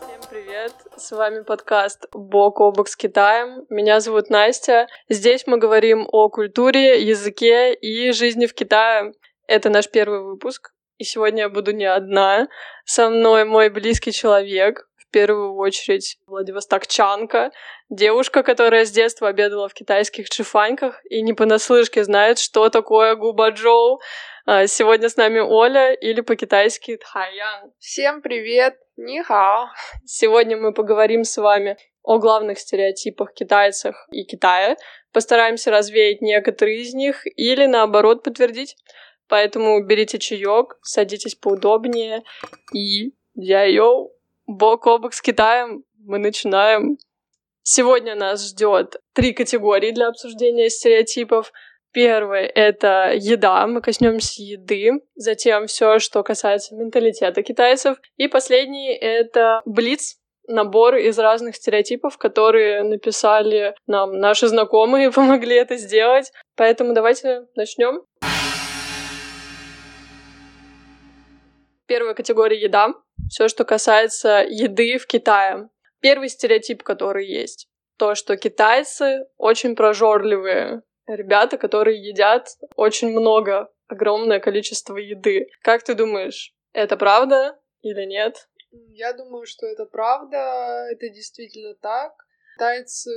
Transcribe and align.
Всем 0.00 0.20
привет! 0.28 0.74
С 0.96 1.12
вами 1.12 1.42
подкаст 1.44 2.06
«Бок 2.12 2.60
о 2.60 2.72
бок 2.72 2.88
с 2.88 2.96
Китаем». 2.96 3.64
Меня 3.70 4.00
зовут 4.00 4.30
Настя. 4.30 4.88
Здесь 5.08 5.46
мы 5.46 5.58
говорим 5.58 6.08
о 6.10 6.28
культуре, 6.28 7.00
языке 7.00 7.72
и 7.72 8.10
жизни 8.10 8.46
в 8.46 8.54
Китае. 8.54 9.12
Это 9.46 9.70
наш 9.70 9.88
первый 9.88 10.22
выпуск. 10.22 10.72
И 10.98 11.04
сегодня 11.04 11.42
я 11.42 11.48
буду 11.48 11.72
не 11.72 11.84
одна. 11.84 12.48
Со 12.84 13.08
мной 13.10 13.44
мой 13.44 13.70
близкий 13.70 14.10
человек, 14.10 14.88
первую 15.12 15.54
очередь 15.54 16.18
Владивостокчанка, 16.26 17.52
девушка, 17.88 18.42
которая 18.42 18.84
с 18.84 18.90
детства 18.90 19.28
обедала 19.28 19.68
в 19.68 19.74
китайских 19.74 20.28
чифаньках 20.28 21.00
и 21.08 21.22
не 21.22 21.34
понаслышке 21.34 22.02
знает, 22.02 22.38
что 22.38 22.68
такое 22.70 23.14
губаджоу. 23.14 24.00
А, 24.44 24.66
Сегодня 24.66 25.08
с 25.08 25.16
нами 25.16 25.38
Оля 25.38 25.92
или 25.92 26.20
по-китайски 26.20 26.96
Тхаян. 26.96 27.72
Всем 27.78 28.22
привет! 28.22 28.74
Нихао! 28.96 29.68
Сегодня 30.04 30.56
мы 30.56 30.72
поговорим 30.72 31.24
с 31.24 31.36
вами 31.36 31.76
о 32.02 32.18
главных 32.18 32.58
стереотипах 32.58 33.32
китайцев 33.32 33.94
и 34.10 34.24
Китая, 34.24 34.76
постараемся 35.12 35.70
развеять 35.70 36.20
некоторые 36.20 36.80
из 36.80 36.94
них 36.94 37.22
или 37.36 37.66
наоборот 37.66 38.24
подтвердить. 38.24 38.76
Поэтому 39.28 39.82
берите 39.84 40.18
чаек, 40.18 40.76
садитесь 40.82 41.36
поудобнее 41.36 42.22
и 42.74 43.14
я-йоу, 43.34 44.12
бок 44.46 44.86
о 44.86 44.98
бок 44.98 45.14
с 45.14 45.22
Китаем, 45.22 45.84
мы 45.98 46.18
начинаем. 46.18 46.98
Сегодня 47.62 48.14
нас 48.14 48.48
ждет 48.48 48.96
три 49.14 49.32
категории 49.32 49.92
для 49.92 50.08
обсуждения 50.08 50.68
стереотипов. 50.68 51.52
Первый— 51.92 52.46
это 52.54 53.12
еда, 53.14 53.66
мы 53.66 53.82
коснемся 53.82 54.42
еды, 54.42 54.92
затем 55.14 55.66
все, 55.66 55.98
что 55.98 56.22
касается 56.22 56.74
менталитета 56.74 57.42
китайцев, 57.42 57.98
и 58.16 58.28
последний— 58.28 58.94
это 59.00 59.60
блиц, 59.66 60.16
набор 60.48 60.96
из 60.96 61.18
разных 61.18 61.56
стереотипов, 61.56 62.18
которые 62.18 62.82
написали 62.82 63.74
нам 63.86 64.18
наши 64.18 64.48
знакомые 64.48 65.08
и 65.08 65.12
помогли 65.12 65.56
это 65.56 65.76
сделать. 65.76 66.32
Поэтому 66.56 66.94
давайте 66.94 67.46
начнем. 67.54 68.02
Первая 71.92 72.14
категория 72.14 72.58
еда. 72.58 72.94
Все, 73.28 73.48
что 73.48 73.66
касается 73.66 74.46
еды 74.48 74.96
в 74.96 75.06
Китае. 75.06 75.68
Первый 76.00 76.30
стереотип, 76.30 76.82
который 76.82 77.26
есть, 77.26 77.68
то, 77.98 78.14
что 78.14 78.38
китайцы 78.38 79.26
очень 79.36 79.76
прожорливые 79.76 80.84
ребята, 81.06 81.58
которые 81.58 82.02
едят 82.02 82.48
очень 82.76 83.10
много, 83.10 83.70
огромное 83.88 84.40
количество 84.40 84.96
еды. 84.96 85.48
Как 85.60 85.82
ты 85.82 85.94
думаешь, 85.94 86.54
это 86.72 86.96
правда 86.96 87.58
или 87.82 88.06
нет? 88.06 88.48
Я 88.70 89.12
думаю, 89.12 89.44
что 89.44 89.66
это 89.66 89.84
правда, 89.84 90.86
это 90.90 91.10
действительно 91.10 91.74
так. 91.74 92.14
Китайцы 92.54 93.10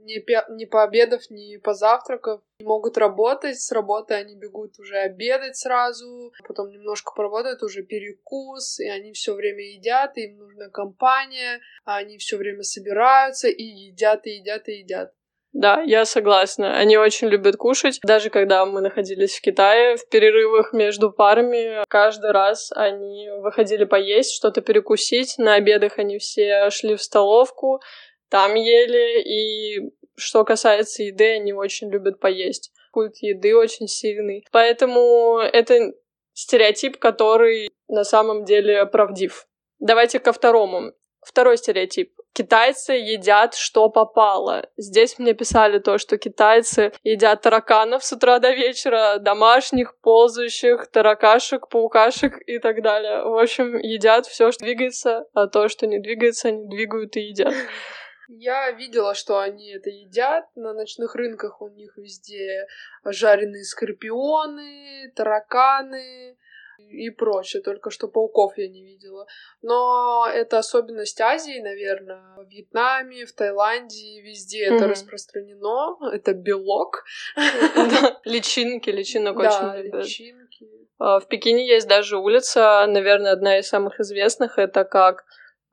не, 0.00 0.24
не 0.56 0.66
пообедав, 0.66 1.30
не 1.30 1.58
позавтракав 1.58 2.40
не 2.58 2.66
могут 2.66 2.98
работать. 2.98 3.60
С 3.60 3.72
работы 3.72 4.14
они 4.14 4.34
бегут 4.34 4.78
уже 4.78 4.96
обедать 4.96 5.56
сразу, 5.56 6.32
потом 6.46 6.70
немножко 6.70 7.12
поработают, 7.14 7.62
уже 7.62 7.82
перекус, 7.82 8.80
и 8.80 8.88
они 8.88 9.12
все 9.12 9.34
время 9.34 9.62
едят, 9.62 10.16
им 10.16 10.38
нужна 10.38 10.68
компания, 10.68 11.60
а 11.84 11.96
они 11.96 12.18
все 12.18 12.36
время 12.36 12.62
собираются 12.62 13.48
и 13.48 13.62
едят, 13.62 14.26
и 14.26 14.30
едят, 14.30 14.68
и 14.68 14.78
едят. 14.78 15.12
Да, 15.56 15.80
я 15.80 16.04
согласна. 16.04 16.76
Они 16.76 16.98
очень 16.98 17.28
любят 17.28 17.56
кушать. 17.56 17.98
Даже 18.02 18.28
когда 18.28 18.66
мы 18.66 18.82
находились 18.82 19.38
в 19.38 19.40
Китае, 19.40 19.96
в 19.96 20.06
перерывах 20.10 20.74
между 20.74 21.10
парами, 21.10 21.82
каждый 21.88 22.32
раз 22.32 22.70
они 22.76 23.30
выходили 23.38 23.84
поесть, 23.84 24.34
что-то 24.34 24.60
перекусить. 24.60 25.38
На 25.38 25.54
обедах 25.54 25.98
они 25.98 26.18
все 26.18 26.68
шли 26.68 26.94
в 26.94 27.02
столовку, 27.02 27.80
там 28.28 28.54
ели. 28.54 29.22
И 29.22 29.92
что 30.16 30.44
касается 30.44 31.02
еды, 31.02 31.36
они 31.36 31.52
очень 31.52 31.90
любят 31.90 32.20
поесть. 32.20 32.72
Культ 32.92 33.16
еды 33.20 33.56
очень 33.56 33.88
сильный. 33.88 34.44
Поэтому 34.52 35.38
это 35.38 35.92
стереотип, 36.32 36.98
который 36.98 37.70
на 37.88 38.04
самом 38.04 38.44
деле 38.44 38.86
правдив. 38.86 39.46
Давайте 39.78 40.18
ко 40.18 40.32
второму. 40.32 40.92
Второй 41.22 41.58
стереотип. 41.58 42.12
Китайцы 42.32 42.92
едят, 42.92 43.54
что 43.54 43.88
попало. 43.88 44.68
Здесь 44.76 45.18
мне 45.18 45.34
писали 45.34 45.78
то, 45.78 45.98
что 45.98 46.18
китайцы 46.18 46.92
едят 47.02 47.42
тараканов 47.42 48.04
с 48.04 48.12
утра 48.12 48.38
до 48.38 48.52
вечера, 48.52 49.16
домашних, 49.18 49.98
ползающих, 50.00 50.86
таракашек, 50.88 51.68
паукашек 51.68 52.38
и 52.46 52.58
так 52.58 52.82
далее. 52.82 53.24
В 53.24 53.38
общем, 53.38 53.76
едят 53.78 54.26
все, 54.26 54.52
что 54.52 54.64
двигается, 54.64 55.24
а 55.32 55.46
то, 55.48 55.68
что 55.68 55.86
не 55.86 55.98
двигается, 55.98 56.48
они 56.48 56.68
двигают 56.68 57.16
и 57.16 57.22
едят. 57.22 57.54
Я 58.28 58.70
видела, 58.72 59.14
что 59.14 59.38
они 59.38 59.72
это 59.72 59.90
едят. 59.90 60.44
На 60.54 60.72
ночных 60.72 61.14
рынках 61.14 61.60
у 61.62 61.68
них 61.68 61.96
везде 61.96 62.66
жареные 63.04 63.64
скорпионы, 63.64 65.12
тараканы 65.14 66.36
и 66.78 67.10
прочее. 67.10 67.62
Только 67.62 67.90
что 67.90 68.08
пауков 68.08 68.58
я 68.58 68.68
не 68.68 68.82
видела. 68.82 69.26
Но 69.62 70.26
это 70.32 70.58
особенность 70.58 71.20
Азии, 71.20 71.60
наверное. 71.60 72.36
В 72.36 72.48
Вьетнаме, 72.48 73.24
в 73.26 73.32
Таиланде, 73.32 74.20
везде 74.22 74.64
это 74.64 74.74
Мгм. 74.84 74.90
распространено. 74.90 75.96
Это 76.12 76.34
белок. 76.34 77.04
Личинки, 78.24 78.90
личинок 78.90 79.38
очень 79.38 79.82
любят. 79.84 80.04
личинки. 80.04 80.66
А, 80.98 81.20
В 81.20 81.28
Пекине 81.28 81.66
есть 81.66 81.88
даже 81.88 82.16
улица, 82.18 82.86
наверное, 82.88 83.32
одна 83.32 83.58
из 83.58 83.68
самых 83.68 84.00
известных, 84.00 84.58
это 84.58 84.84
как 84.84 85.24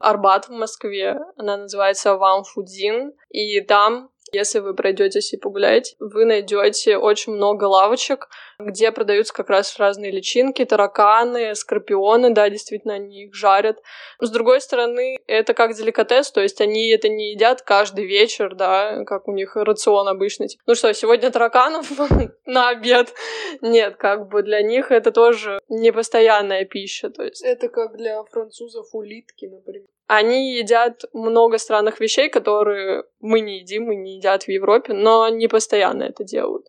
Арбат 0.04 0.48
в 0.48 0.52
Москве. 0.52 1.20
Она 1.38 1.58
называется 1.58 2.16
Ван 2.16 2.44
Фудин. 2.44 3.14
И 3.30 3.62
там, 3.62 4.12
если 4.34 4.60
вы 4.60 4.74
пройдетесь 4.74 5.34
и 5.34 5.38
погуляете, 5.38 5.96
вы 6.00 6.26
найдете 6.26 6.98
очень 6.98 7.34
много 7.34 7.66
лавочек, 7.66 8.30
где 8.58 8.92
продаются 8.92 9.34
как 9.34 9.50
раз 9.50 9.78
разные 9.78 10.12
личинки, 10.12 10.66
тараканы, 10.66 11.54
скорпионы, 11.56 12.32
да, 12.32 12.50
действительно, 12.50 12.96
они 12.96 13.26
их 13.26 13.36
жарят. 13.36 13.78
С 14.20 14.32
другой 14.32 14.62
стороны, 14.62 15.18
это 15.28 15.54
как 15.54 15.76
деликатес, 15.76 16.32
то 16.32 16.42
есть 16.42 16.62
они 16.62 16.90
это 16.90 17.10
не 17.10 17.34
едят 17.34 17.62
каждый 17.62 18.06
вечер, 18.06 18.56
да, 18.56 19.04
как 19.06 19.28
у 19.28 19.34
них 19.34 19.56
рацион 19.56 20.08
обычный. 20.08 20.48
Типа, 20.48 20.64
Ну 20.66 20.76
что, 20.76 20.94
сегодня 20.94 21.30
тараканов 21.30 21.92
на 22.46 22.70
обед? 22.70 23.14
Нет, 23.62 23.98
как 23.98 24.30
бы 24.30 24.42
для 24.42 24.62
них 24.64 24.92
это 24.92 25.12
тоже 25.12 25.60
непостоянная 25.70 26.66
пища, 26.66 27.10
то 27.10 27.24
есть 27.24 27.44
Это 27.44 27.70
как 27.70 27.98
для 27.98 28.24
французов 28.24 28.88
улитки, 28.94 29.46
например. 29.46 29.88
Они 30.08 30.56
едят 30.56 31.04
много 31.14 31.58
странных 31.58 32.00
вещей, 32.00 32.30
которые 32.30 33.04
мы 33.20 33.40
не 33.40 33.60
едим 33.60 33.92
и 33.92 33.96
не 33.96 34.18
едят 34.18 34.44
в 34.44 34.50
Европе, 34.50 34.94
но 34.94 35.28
не 35.30 35.48
постоянно 35.48 36.04
это 36.04 36.24
делают. 36.24 36.68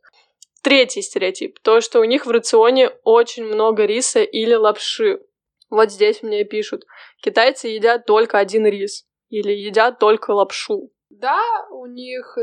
Третий 0.62 1.02
стереотип. 1.02 1.58
То, 1.60 1.80
что 1.80 2.00
у 2.00 2.04
них 2.04 2.26
в 2.26 2.30
рационе 2.30 2.90
очень 3.02 3.44
много 3.44 3.84
риса 3.84 4.22
или 4.22 4.54
лапши. 4.54 5.20
Вот 5.68 5.90
здесь 5.90 6.22
мне 6.22 6.44
пишут. 6.44 6.84
Китайцы 7.22 7.68
едят 7.68 8.06
только 8.06 8.38
один 8.38 8.66
рис. 8.66 9.04
Или 9.28 9.52
едят 9.52 9.98
только 9.98 10.30
лапшу. 10.30 10.90
Да, 11.10 11.42
у 11.70 11.86
них 11.86 12.38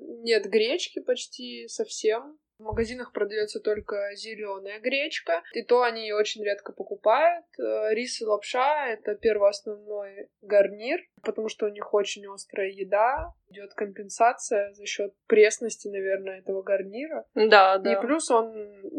нет 0.00 0.44
гречки 0.46 1.00
почти 1.00 1.66
совсем. 1.68 2.38
В 2.58 2.64
магазинах 2.64 3.12
продается 3.12 3.60
только 3.60 4.16
зеленая 4.16 4.80
гречка, 4.80 5.44
и 5.52 5.62
то 5.62 5.82
они 5.82 6.02
ее 6.02 6.16
очень 6.16 6.42
редко 6.42 6.72
покупают. 6.72 7.44
Э, 7.56 7.94
Рис 7.94 8.20
и 8.20 8.24
лапша— 8.24 8.88
это 8.88 9.14
первоосновной 9.14 10.28
гарнир, 10.42 11.00
потому 11.22 11.48
что 11.48 11.66
у 11.66 11.68
них 11.68 11.94
очень 11.94 12.26
острая 12.26 12.68
еда, 12.70 13.32
идет 13.48 13.74
компенсация 13.74 14.72
за 14.72 14.86
счет 14.86 15.14
пресности, 15.28 15.86
наверное, 15.86 16.40
этого 16.40 16.62
гарнира. 16.62 17.26
Да, 17.36 17.78
да. 17.78 17.92
И 17.92 18.00
плюс 18.00 18.28
он 18.28 18.52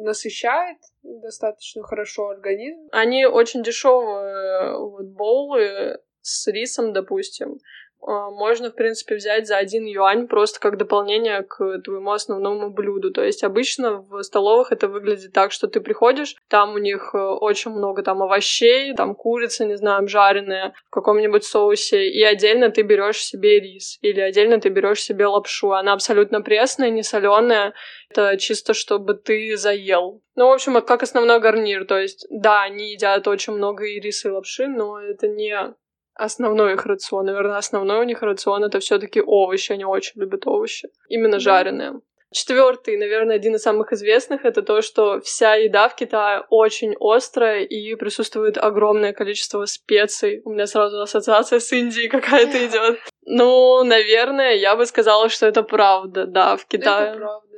насыщает 0.06 0.78
достаточно 1.04 1.84
хорошо 1.84 2.30
организм. 2.30 2.88
Они 2.94 3.26
очень 3.26 3.62
дешевые 3.62 4.78
вот, 4.78 5.06
боулы 5.08 6.00
с 6.22 6.48
рисом, 6.48 6.94
допустим. 6.94 7.60
А, 8.02 8.30
Можно, 8.30 8.72
в 8.72 8.76
принципе, 8.76 9.16
взять 9.16 9.48
за 9.48 9.58
один 9.58 9.86
юань 9.86 10.28
просто 10.28 10.60
как 10.60 10.78
дополнение 10.78 11.44
к 11.44 11.80
твоему 11.84 12.12
основному 12.12 12.70
блюду. 12.70 13.12
То 13.12 13.24
есть 13.24 13.44
обычно 13.44 14.02
в 14.02 14.22
столовых 14.24 14.72
это 14.72 14.88
выглядит 14.88 15.34
так, 15.34 15.52
что 15.52 15.68
ты 15.68 15.82
приходишь, 15.82 16.36
там 16.48 16.76
у 16.76 16.78
них 16.78 17.12
э, 17.14 17.18
очень 17.18 17.72
много 17.72 18.02
там 18.04 18.24
овощей, 18.24 18.94
там 18.94 19.16
курица, 19.16 19.66
не 19.66 19.76
знаю, 19.76 20.08
жареная 20.08 20.74
в 20.88 20.90
каком-нибудь 20.92 21.44
соусе, 21.44 22.10
и 22.10 22.24
отдельно 22.24 22.70
ты 22.70 22.82
берешь 22.82 23.24
себе 23.24 23.60
рис, 23.60 23.98
или 24.02 24.22
отдельно 24.22 24.60
ты 24.60 24.70
берешь 24.70 25.04
себе 25.04 25.28
лапшу. 25.28 25.74
Она 25.74 25.94
абсолютно 25.94 26.42
пресная, 26.42 26.90
не 26.90 27.04
соленая, 27.04 27.74
это 28.10 28.38
чисто 28.38 28.74
чтобы 28.74 29.14
ты 29.14 29.56
заел. 29.58 30.22
Ну, 30.36 30.48
в 30.48 30.54
общем, 30.54 30.82
как 30.82 31.04
основной 31.04 31.40
гарнир. 31.40 31.86
То 31.86 32.00
есть, 32.00 32.26
да, 32.30 32.64
они 32.64 32.94
едят 32.94 33.28
очень 33.28 33.54
много 33.54 33.86
и 33.86 34.00
риса, 34.00 34.30
и 34.30 34.32
лапши, 34.32 34.68
но 34.68 35.00
это 35.00 35.28
не 35.28 35.76
основной 36.20 36.74
их 36.74 36.86
рацион. 36.86 37.26
Наверное, 37.26 37.58
основной 37.58 38.00
у 38.00 38.04
них 38.04 38.22
рацион 38.22 38.64
это 38.64 38.80
все-таки 38.80 39.22
овощи. 39.22 39.72
Они 39.72 39.86
очень 39.86 40.22
любят 40.22 40.48
овощи. 40.48 40.90
Именно 41.08 41.40
жареные. 41.40 42.02
Четвертый, 42.32 42.96
наверное, 42.98 43.38
один 43.38 43.56
из 43.56 43.64
самых 43.64 43.92
известных, 43.92 44.46
это 44.46 44.62
то, 44.62 44.84
что 44.84 45.20
вся 45.20 45.56
еда 45.56 45.90
в 45.90 45.96
Китае 45.96 46.44
очень 46.52 46.96
острая 47.00 47.64
и 47.64 47.96
присутствует 47.96 48.60
огромное 48.60 49.14
количество 49.14 49.66
специй. 49.66 50.44
У 50.46 50.52
меня 50.52 50.68
сразу 50.68 51.02
ассоциация 51.02 51.60
с 51.60 51.72
Индией 51.74 52.08
какая-то 52.08 52.58
идет. 52.68 53.00
Ну, 53.26 53.84
наверное, 53.84 54.54
я 54.54 54.76
бы 54.76 54.86
сказала, 54.86 55.30
что 55.30 55.48
это 55.48 55.64
правда, 55.64 56.28
да, 56.28 56.56
в 56.56 56.68
Китае. 56.68 57.10
Это 57.10 57.18
правда, 57.18 57.48
да. 57.48 57.49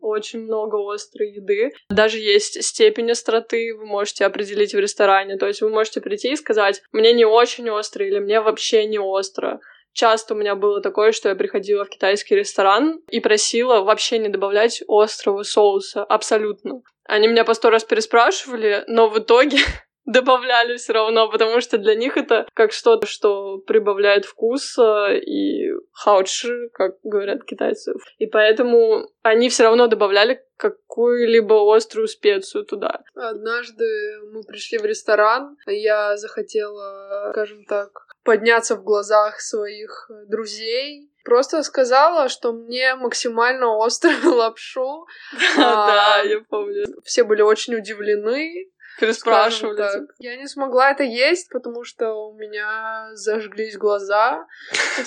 Очень 0.00 0.40
много 0.40 0.76
острой 0.92 1.30
еды. 1.30 1.72
Даже 1.88 2.18
есть 2.18 2.62
степень 2.62 3.10
остроты, 3.10 3.74
вы 3.76 3.86
можете 3.86 4.24
определить 4.24 4.74
в 4.74 4.78
ресторане. 4.78 5.36
То 5.36 5.46
есть 5.46 5.60
вы 5.60 5.70
можете 5.70 6.00
прийти 6.00 6.32
и 6.32 6.36
сказать, 6.36 6.82
мне 6.92 7.12
не 7.12 7.24
очень 7.24 7.68
остро 7.70 8.06
или 8.06 8.18
мне 8.18 8.40
вообще 8.40 8.86
не 8.86 8.98
остро. 8.98 9.60
Часто 9.92 10.34
у 10.34 10.36
меня 10.36 10.54
было 10.54 10.80
такое, 10.80 11.12
что 11.12 11.28
я 11.28 11.34
приходила 11.34 11.84
в 11.84 11.88
китайский 11.88 12.36
ресторан 12.36 13.00
и 13.10 13.20
просила 13.20 13.80
вообще 13.80 14.18
не 14.18 14.28
добавлять 14.28 14.82
острого 14.88 15.42
соуса. 15.42 16.04
Абсолютно. 16.04 16.82
Они 17.04 17.26
меня 17.26 17.44
по 17.44 17.54
сто 17.54 17.70
раз 17.70 17.84
переспрашивали, 17.84 18.84
но 18.86 19.08
в 19.08 19.18
итоге 19.18 19.58
добавляли 20.04 20.76
все 20.76 20.92
равно, 20.92 21.30
потому 21.30 21.60
что 21.60 21.78
для 21.78 21.94
них 21.94 22.16
это 22.16 22.46
как 22.54 22.72
что-то, 22.72 23.06
что 23.06 23.58
прибавляет 23.58 24.24
вкус 24.24 24.78
и 24.78 25.70
хаучи, 25.92 26.68
как 26.72 26.96
говорят 27.02 27.44
китайцы. 27.44 27.92
И 28.18 28.26
поэтому 28.26 29.08
они 29.22 29.48
все 29.48 29.64
равно 29.64 29.86
добавляли 29.86 30.42
какую-либо 30.56 31.74
острую 31.74 32.06
специю 32.06 32.64
туда. 32.64 33.02
Однажды 33.14 33.86
мы 34.32 34.42
пришли 34.42 34.78
в 34.78 34.84
ресторан, 34.84 35.56
я 35.66 36.16
захотела, 36.16 37.30
скажем 37.32 37.64
так, 37.64 37.90
подняться 38.24 38.76
в 38.76 38.84
глазах 38.84 39.40
своих 39.40 40.10
друзей. 40.28 41.10
Просто 41.24 41.62
сказала, 41.62 42.28
что 42.28 42.52
мне 42.52 42.94
максимально 42.94 43.84
острую 43.84 44.34
лапшу. 44.36 45.06
Да, 45.56 46.16
а, 46.16 46.22
я 46.22 46.40
помню. 46.48 46.84
Все 47.04 47.24
были 47.24 47.42
очень 47.42 47.74
удивлены. 47.74 48.70
Переспрашивали. 49.00 49.76
Так. 49.76 50.02
Я 50.18 50.36
не 50.36 50.46
смогла 50.46 50.90
это 50.90 51.02
есть, 51.02 51.50
потому 51.50 51.84
что 51.84 52.12
у 52.28 52.34
меня 52.34 53.08
зажглись 53.14 53.76
глаза, 53.76 54.46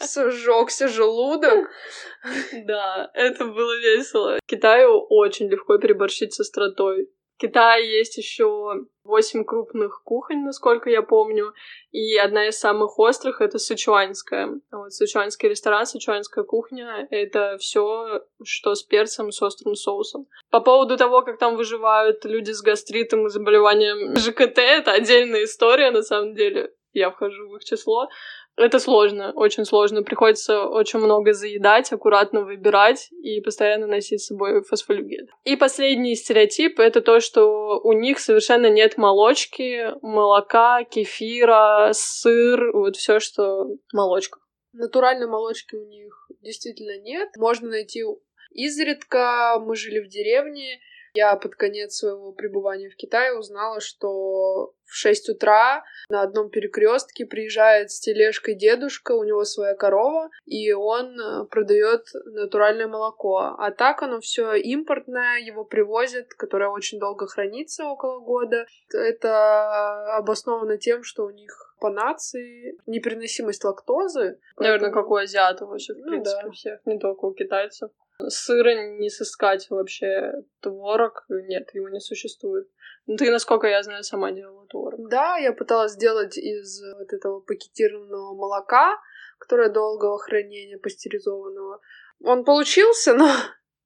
сжегся 0.00 0.88
желудок. 0.88 1.70
Да, 2.66 3.10
это 3.14 3.44
было 3.44 3.78
весело. 3.78 4.38
Китаю 4.46 5.06
очень 5.08 5.48
легко 5.48 5.78
переборщить 5.78 6.34
с 6.34 6.40
остротой. 6.40 7.08
Китае 7.42 7.98
есть 7.98 8.16
еще 8.18 8.86
восемь 9.02 9.44
крупных 9.44 10.02
кухонь, 10.04 10.44
насколько 10.44 10.88
я 10.88 11.02
помню, 11.02 11.52
и 11.90 12.16
одна 12.16 12.46
из 12.46 12.56
самых 12.56 13.00
острых— 13.00 13.40
это 13.40 13.58
сычуанская. 13.58 14.60
Вот 14.70 14.92
сычуанский 14.92 15.48
ресторан, 15.48 15.84
сычуанская 15.84 16.44
кухня— 16.44 17.08
это 17.10 17.56
все, 17.58 18.20
что 18.44 18.76
с 18.76 18.84
перцем, 18.84 19.32
с 19.32 19.42
острым 19.42 19.74
соусом. 19.74 20.28
По 20.50 20.60
поводу 20.60 20.96
того, 20.96 21.22
как 21.22 21.38
там 21.38 21.56
выживают 21.56 22.24
люди 22.24 22.52
с 22.52 22.62
гастритом 22.62 23.26
и 23.26 23.30
заболеванием 23.30 24.14
ЖКТ, 24.16 24.58
это 24.58 24.92
отдельная 24.92 25.42
история, 25.42 25.90
на 25.90 26.02
самом 26.02 26.36
деле. 26.36 26.72
Я 26.92 27.10
вхожу 27.10 27.48
в 27.48 27.56
их 27.56 27.64
число. 27.64 28.06
Это 28.56 28.78
сложно, 28.78 29.32
очень 29.32 29.64
сложно. 29.64 30.02
Приходится 30.02 30.66
очень 30.66 30.98
много 30.98 31.32
заедать, 31.32 31.90
аккуратно 31.90 32.42
выбирать 32.42 33.08
и 33.22 33.40
постоянно 33.40 33.86
носить 33.86 34.22
с 34.22 34.26
собой 34.26 34.62
фосфолигель. 34.62 35.28
И 35.44 35.56
последний 35.56 36.14
стереотип— 36.14 36.78
это 36.78 37.00
то, 37.00 37.20
что 37.20 37.80
у 37.82 37.92
них 37.92 38.18
совершенно 38.18 38.68
нет 38.68 38.98
молочки, 38.98 39.92
молока, 40.02 40.84
кефира, 40.84 41.90
сыр, 41.92 42.72
вот 42.72 42.96
все, 42.96 43.20
что 43.20 43.68
молочка. 43.92 44.38
Натуральной 44.74 45.26
молочки 45.26 45.74
у 45.74 45.86
них 45.86 46.28
действительно 46.42 46.98
нет. 46.98 47.30
Можно 47.36 47.70
найти 47.70 48.02
изредка. 48.50 49.58
Мы 49.60 49.76
жили 49.76 50.00
в 50.00 50.08
деревне, 50.08 50.78
я 51.14 51.36
под 51.36 51.54
конец 51.56 51.94
своего 51.94 52.32
пребывания 52.32 52.88
в 52.88 52.96
Китае 52.96 53.36
узнала, 53.38 53.80
что 53.80 54.74
в 54.84 54.94
6 54.94 55.30
утра 55.30 55.84
на 56.08 56.22
одном 56.22 56.50
перекрестке 56.50 57.26
приезжает 57.26 57.90
с 57.90 58.00
тележкой 58.00 58.54
дедушка, 58.54 59.12
у 59.12 59.24
него 59.24 59.44
своя 59.44 59.74
корова, 59.74 60.30
и 60.44 60.72
он 60.72 61.18
э, 61.18 61.44
продает 61.46 62.06
натуральное 62.26 62.88
молоко. 62.88 63.54
А 63.58 63.70
так 63.70 64.02
оно 64.02 64.20
все 64.20 64.54
импортное, 64.54 65.38
его 65.38 65.64
привозят, 65.64 66.28
которое 66.34 66.68
очень 66.68 66.98
долго 66.98 67.26
хранится, 67.26 67.86
около 67.86 68.20
года. 68.20 68.66
Это 68.92 70.16
обосновано 70.16 70.76
тем, 70.78 71.02
что 71.02 71.24
у 71.24 71.30
них 71.30 71.74
по 71.80 71.90
нации 71.90 72.78
непереносимость 72.86 73.64
лактозы. 73.64 74.38
Наверное, 74.56 74.90
поэтому... 74.90 74.92
как 74.92 75.10
у 75.10 75.16
азиатов 75.16 75.68
вообще, 75.68 75.94
в 75.94 75.98
ну, 75.98 76.10
принципе, 76.10 76.42
да. 76.44 76.50
всех, 76.50 76.80
не 76.86 76.98
только 76.98 77.24
у 77.24 77.34
китайцев. 77.34 77.90
Сыра 78.28 78.74
не 78.98 79.10
сыскать 79.10 79.68
вообще. 79.70 80.32
Творог, 80.60 81.24
нет, 81.28 81.70
его 81.74 81.88
не 81.88 82.00
существует. 82.00 82.68
Ну, 83.06 83.16
ты, 83.16 83.30
насколько 83.30 83.66
я 83.66 83.82
знаю, 83.82 84.04
сама 84.04 84.30
делала 84.32 84.66
творог. 84.66 85.08
Да, 85.08 85.36
я 85.36 85.52
пыталась 85.52 85.92
сделать 85.92 86.38
из 86.38 86.82
вот 86.98 87.12
этого 87.12 87.40
пакетированного 87.40 88.34
молока, 88.34 88.96
которое 89.38 89.70
долгого 89.70 90.18
хранения, 90.18 90.78
пастеризованного. 90.78 91.80
Он 92.22 92.44
получился, 92.44 93.14
но 93.14 93.28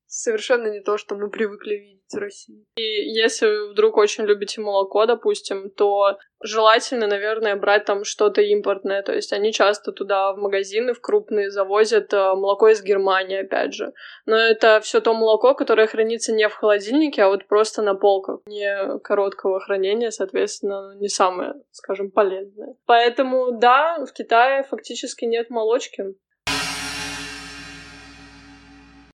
совершенно 0.06 0.69
не 0.69 0.81
то, 0.81 0.97
что 0.97 1.14
мы 1.14 1.31
привыкли 1.31 1.75
видеть 1.75 2.12
в 2.12 2.19
России. 2.19 2.64
И 2.76 2.82
если 2.82 3.47
вы 3.47 3.70
вдруг 3.70 3.97
очень 3.97 4.25
любите 4.25 4.61
молоко, 4.61 5.06
допустим, 5.06 5.70
то 5.70 6.19
желательно, 6.43 7.06
наверное, 7.06 7.56
брать 7.56 7.85
там 7.85 8.05
что-то 8.05 8.41
импортное. 8.43 9.03
То 9.03 9.12
есть 9.12 9.32
они 9.32 9.53
часто 9.53 9.93
туда 9.93 10.32
в 10.32 10.38
магазины, 10.38 10.93
в 10.93 11.00
крупные 11.00 11.50
завозят 11.50 12.12
э, 12.12 12.35
молоко 12.35 12.69
из 12.69 12.82
Германии, 12.82 13.41
опять 13.41 13.75
же. 13.75 13.93
Но 14.26 14.37
это 14.37 14.81
все 14.81 15.00
то 15.00 15.14
молоко, 15.14 15.55
которое 15.55 15.87
хранится 15.87 16.32
не 16.32 16.49
в 16.49 16.55
холодильнике, 16.55 17.23
а 17.23 17.29
вот 17.29 17.47
просто 17.47 17.82
на 17.82 17.94
полках. 17.94 18.41
Не 18.47 18.99
короткого 19.00 19.61
хранения, 19.61 20.11
соответственно, 20.11 20.94
не 20.97 21.08
самое, 21.08 21.55
скажем, 21.73 22.11
полезное. 22.11 22.76
Поэтому, 22.87 23.58
да, 23.58 24.05
в 24.05 24.12
Китае 24.12 24.62
фактически 24.64 25.25
нет 25.25 25.50
молочки. 25.50 26.14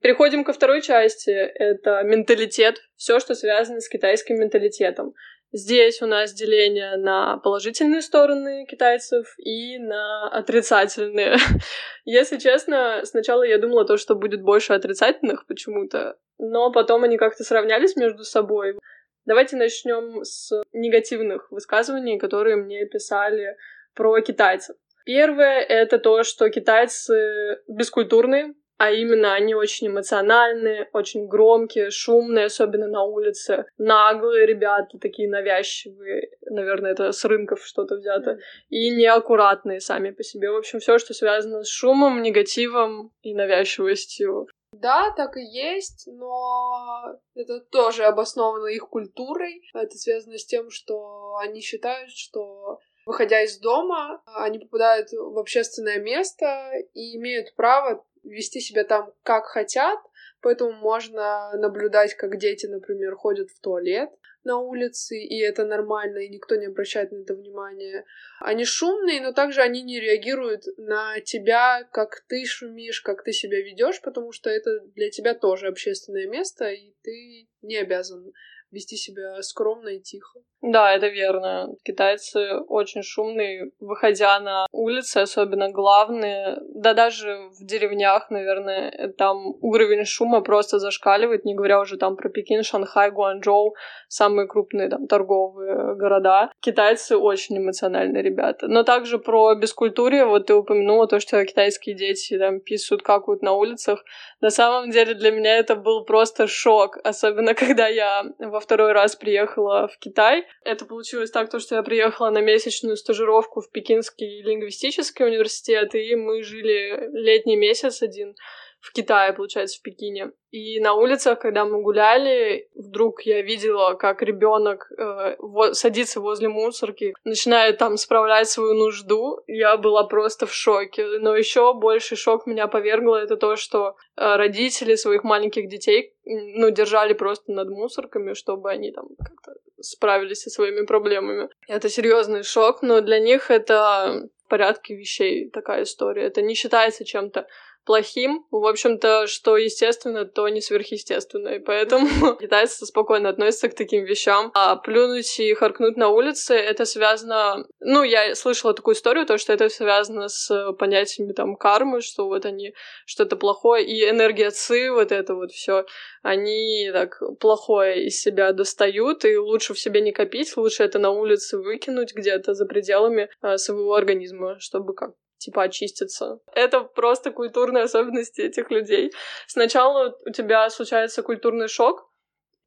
Переходим 0.03 0.43
ко 0.43 0.53
второй 0.53 0.83
части. 0.83 1.31
Это 1.31 2.03
менталитет. 2.03 2.83
Все, 2.97 3.21
что 3.21 3.35
связано 3.35 3.81
с 3.81 3.89
китайским 3.89 4.41
менталитетом. 4.41 5.15
Здесь 5.53 6.03
у 6.03 6.07
нас 6.07 6.33
деление 6.33 6.97
на 6.97 7.37
положительные 7.37 8.03
стороны 8.03 8.65
китайцев 8.67 9.35
и 9.39 9.79
на 9.79 10.29
отрицательные. 10.29 11.37
Если 12.05 12.39
честно, 12.39 13.03
сначала 13.05 13.43
я 13.43 13.59
думала 13.59 13.85
то, 13.85 13.97
что 13.97 14.15
будет 14.15 14.43
больше 14.43 14.73
отрицательных 14.73 15.47
почему-то, 15.47 16.17
но 16.39 16.73
потом 16.73 17.05
они 17.05 17.19
как-то 17.19 17.45
сравнялись 17.45 17.97
между 17.97 18.25
собой. 18.25 18.79
Давайте 19.25 19.57
начнем 19.57 20.25
с 20.25 20.51
негативных 20.73 21.53
высказываний, 21.53 22.19
которые 22.19 22.57
мне 22.57 22.87
писали 22.87 23.57
про 23.95 24.21
китайцев. 24.21 24.75
Первое— 25.05 25.61
это 25.61 25.99
то, 25.99 26.23
что 26.23 26.49
китайцы 26.49 27.59
бескультурные, 27.69 28.55
а 28.83 28.91
именно 28.91 29.33
они 29.33 29.55
очень 29.55 29.87
эмоциональные, 29.87 30.89
очень 30.93 31.29
громкие, 31.29 31.91
шумные, 31.91 32.47
особенно 32.47 32.89
на 32.89 33.05
улице, 33.05 33.67
наглые 33.79 34.45
ребята, 34.45 34.99
такие 34.99 35.29
навязчивые, 35.29 36.31
наверное, 36.51 36.91
это 36.91 37.13
с 37.13 37.25
рынков 37.25 37.65
что-то 37.65 37.95
взято, 37.95 38.39
и 38.71 38.91
неаккуратные 38.91 39.79
сами 39.79 40.11
по 40.11 40.25
себе. 40.25 40.51
В 40.51 40.57
общем, 40.57 40.81
все, 40.81 40.99
что 40.99 41.15
связано 41.15 41.63
с 41.63 41.69
шумом, 41.69 42.23
негативом 42.23 43.13
и 43.23 43.35
навязчивостью. 43.35 44.49
Да, 44.73 45.13
так 45.17 45.37
и 45.37 45.45
есть, 45.45 46.09
но 46.09 47.21
это 47.37 47.61
тоже 47.61 48.03
обосновано 48.03 48.67
их 48.67 48.89
культурой. 48.89 49.63
Это 49.75 49.97
связано 49.97 50.39
с 50.39 50.45
тем, 50.45 50.71
что 50.71 51.37
они 51.37 51.61
считают, 51.61 52.11
что 52.11 52.81
выходя 53.07 53.43
из 53.43 53.59
дома, 53.59 54.23
они 54.27 54.59
попадают 54.59 55.11
в 55.13 55.39
общественное 55.39 56.01
место 56.01 56.73
и 56.95 57.17
имеют 57.17 57.55
право 57.55 58.05
вести 58.23 58.61
себя 58.61 58.85
там 58.85 59.13
как 59.23 59.47
хотят, 59.47 59.99
поэтому 60.41 60.73
можно 60.73 61.53
наблюдать, 61.55 62.15
как 62.15 62.39
дети, 62.39 62.67
например, 62.67 63.15
ходят 63.15 63.51
в 63.51 63.61
туалет 63.61 64.11
на 64.45 64.59
улице, 64.59 65.19
и 65.19 65.39
это 65.41 65.65
нормально, 65.65 66.19
и 66.19 66.29
никто 66.29 66.57
не 66.57 66.67
обращает 66.67 67.13
на 67.13 67.19
это 67.19 67.35
внимания. 67.35 68.05
Они 68.41 68.65
шумные, 68.65 69.21
но 69.21 69.33
также 69.33 69.61
они 69.63 69.83
не 69.83 70.01
реагируют 70.01 70.65
на 70.79 71.21
тебя, 71.21 71.89
как 71.93 72.25
ты 72.29 72.45
шумишь, 72.45 73.03
как 73.03 73.23
ты 73.23 73.33
себя 73.33 73.63
ведешь, 73.63 74.01
потому 74.01 74.33
что 74.33 74.51
это 74.51 74.81
для 74.97 75.11
тебя 75.11 75.35
тоже 75.35 75.69
общественное 75.69 76.27
место, 76.27 76.71
и 76.71 76.93
ты 77.03 77.49
не 77.63 77.77
обязан 77.77 78.33
вести 78.73 78.97
себя 78.97 79.43
скромно 79.43 79.91
и 79.91 80.01
тихо. 80.01 80.41
Да, 80.63 80.95
это 80.95 81.09
верно. 81.09 81.75
Китайцы 81.85 82.57
очень 82.69 83.03
шумные, 83.03 83.73
выходя 83.81 84.39
на 84.39 84.67
улицы, 84.71 85.19
особенно 85.19 85.71
главные, 85.71 86.59
да 86.75 86.95
даже 86.95 87.49
в 87.59 87.67
деревнях, 87.67 88.31
наверное, 88.31 89.13
там 89.19 89.55
уровень 89.61 90.05
шума 90.05 90.41
просто 90.41 90.79
зашкаливает, 90.79 91.45
не 91.45 91.57
говоря 91.57 91.81
уже 91.81 91.97
там 91.97 92.17
про 92.17 92.29
Пекин, 92.29 92.63
Шанхай, 92.63 93.11
Гуанчжоу, 93.11 93.75
самые 94.07 94.47
крупные 94.47 94.89
там 94.89 95.09
торговые 95.09 95.97
города. 95.97 96.53
Китайцы 96.61 97.17
очень 97.17 97.59
эмоциональные 97.59 98.23
ребята. 98.23 98.69
Но 98.69 98.85
также 98.85 99.19
про 99.19 99.57
бескультурие, 99.57 100.27
вот 100.27 100.47
ты 100.47 100.55
упомянула 100.55 101.09
то, 101.09 101.19
что 101.19 101.45
китайские 101.45 101.97
дети 101.97 102.39
там 102.39 102.61
писают, 102.61 103.03
какают 103.03 103.43
на 103.43 103.53
улицах. 103.53 104.05
На 104.41 104.51
самом 104.51 104.91
деле 104.91 105.15
для 105.15 105.33
меня 105.33 105.57
это 105.57 105.75
был 105.75 106.05
просто 106.05 106.47
шок, 106.47 106.99
особенно 107.03 107.55
когда 107.63 107.89
я 107.89 108.25
во 108.39 108.61
второй 108.63 108.93
раз 108.93 109.17
приехала 109.17 109.89
в 109.89 109.99
Китай. 109.99 110.47
Это 110.65 110.87
получилось 110.87 111.31
так, 111.31 111.51
то, 111.51 111.59
что 111.59 111.75
я 111.75 111.83
приехала 111.83 112.31
на 112.31 112.41
месячную 112.41 112.97
стажировку 112.97 113.61
в 113.61 113.71
Пекинский 113.71 114.43
лингвистический 114.43 115.27
университет, 115.27 115.95
и 115.95 116.15
мы 116.17 116.43
жили 116.43 117.11
летний 117.13 117.57
месяц 117.57 118.03
один 118.03 118.35
в 118.83 118.93
Китае, 118.93 119.33
получается, 119.33 119.79
в 119.79 119.83
Пекине. 119.83 120.33
И 120.51 120.81
на 120.81 120.95
улицах, 120.95 121.39
когда 121.39 121.65
мы 121.65 121.81
гуляли, 121.81 122.69
вдруг 122.75 123.23
я 123.23 123.41
видела, 123.41 123.95
как 123.95 124.23
ребенок 124.23 124.91
э, 124.99 125.37
во- 125.39 125.73
садится 125.73 126.21
возле 126.21 126.49
мусорки, 126.49 127.15
начинает 127.25 127.79
там 127.79 127.97
справлять 127.97 128.49
свою 128.49 128.75
нужду. 128.75 129.39
Я 129.47 129.77
была 129.77 130.03
просто 130.05 130.47
в 130.47 130.53
шоке. 130.53 131.07
Но 131.21 131.37
еще 131.37 131.73
больше 131.75 132.17
шок 132.17 132.47
меня 132.47 132.67
повергло 132.67 133.17
это 133.17 133.37
то, 133.37 133.55
что 133.55 133.95
э, 134.17 134.37
родители 134.37 134.97
своих 134.97 135.23
маленьких 135.23 135.69
детей 135.69 136.13
ну, 136.25 136.71
держали 136.71 137.13
просто 137.13 137.53
над 137.53 137.69
мусорками, 137.71 138.35
чтобы 138.35 138.69
они 138.69 138.91
там 138.91 139.07
как-то 139.19 139.55
справились 139.81 140.43
со 140.43 140.51
своими 140.51 140.85
проблемами. 140.85 141.49
Это 141.69 141.89
серьезный 141.89 142.43
шок, 142.43 142.83
но 142.83 143.01
для 143.01 143.21
них 143.21 143.51
это 143.51 144.29
в 144.45 144.49
порядке 144.49 144.97
вещей 144.97 145.51
такая 145.51 145.85
история. 145.85 146.25
Это 146.25 146.43
не 146.43 146.55
считается 146.55 147.05
чем-то 147.05 147.47
плохим. 147.85 148.47
В 148.51 148.67
общем-то, 148.67 149.27
что 149.27 149.57
естественно, 149.57 150.25
то 150.25 150.49
не 150.49 150.61
сверхъестественно. 150.61 151.49
И 151.49 151.59
поэтому 151.59 152.37
китайцы 152.41 152.87
спокойно 152.87 153.29
относятся 153.29 153.69
к 153.69 153.75
таким 153.75 154.05
вещам. 154.05 154.51
А 154.55 154.77
плюнуть 154.77 155.39
и 155.41 155.55
харкнуть 155.55 155.97
на 155.97 156.09
улице, 156.09 156.55
это 156.55 156.85
связано... 156.85 157.67
Ну, 157.81 158.03
я 158.03 158.35
слышала 158.35 158.75
такую 158.75 158.95
историю, 158.95 159.27
то, 159.27 159.39
что 159.39 159.53
это 159.53 159.69
связано 159.69 160.29
с 160.29 160.73
понятиями 160.79 161.33
там 161.33 161.57
кармы, 161.57 162.01
что 162.01 162.27
вот 162.27 162.45
они 162.45 162.75
что-то 163.07 163.37
плохое, 163.37 163.85
и 163.85 164.09
энергия 164.09 164.51
ци, 164.51 164.91
вот 164.91 165.13
это 165.13 165.35
вот 165.35 165.53
все, 165.53 165.85
они 166.23 166.91
так 166.93 167.21
плохое 167.41 168.07
из 168.07 168.21
себя 168.21 168.53
достают, 168.53 169.25
и 169.25 169.37
лучше 169.37 169.75
в 169.75 169.81
себе 169.81 170.01
не 170.01 170.13
копить, 170.13 170.57
лучше 170.57 170.85
это 170.85 170.99
на 170.99 171.11
улице 171.11 171.59
выкинуть 171.59 172.15
где-то 172.15 172.55
за 172.55 172.67
пределами 172.67 173.29
а, 173.41 173.59
своего 173.59 173.95
организма, 173.95 174.57
чтобы 174.61 174.95
как 174.95 175.13
типа 175.45 175.65
очиститься. 175.65 176.39
Это 176.55 176.81
просто 176.81 177.31
культурные 177.31 177.85
особенности 177.85 178.41
этих 178.41 178.71
людей. 178.71 179.13
Сначала 179.47 180.17
у 180.27 180.31
тебя 180.31 180.69
случается 180.71 181.23
культурный 181.23 181.69
шок, 181.69 182.11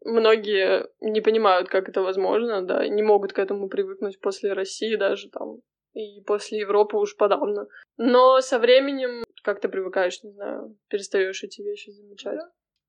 многие 0.03 0.87
не 1.01 1.21
понимают, 1.21 1.69
как 1.69 1.89
это 1.89 2.01
возможно, 2.01 2.61
да, 2.61 2.87
не 2.87 3.03
могут 3.03 3.33
к 3.33 3.39
этому 3.39 3.69
привыкнуть 3.69 4.19
после 4.19 4.53
России 4.53 4.95
даже 4.95 5.29
там, 5.29 5.61
и 5.93 6.21
после 6.21 6.59
Европы 6.59 6.97
уж 6.97 7.15
подавно. 7.15 7.67
Но 7.97 8.41
со 8.41 8.59
временем 8.59 9.25
как 9.45 9.61
ты 9.61 9.69
привыкаешь, 9.69 10.23
не 10.23 10.31
знаю, 10.31 10.75
перестаешь 10.89 11.43
эти 11.43 11.61
вещи 11.61 11.91
замечать. 11.91 12.39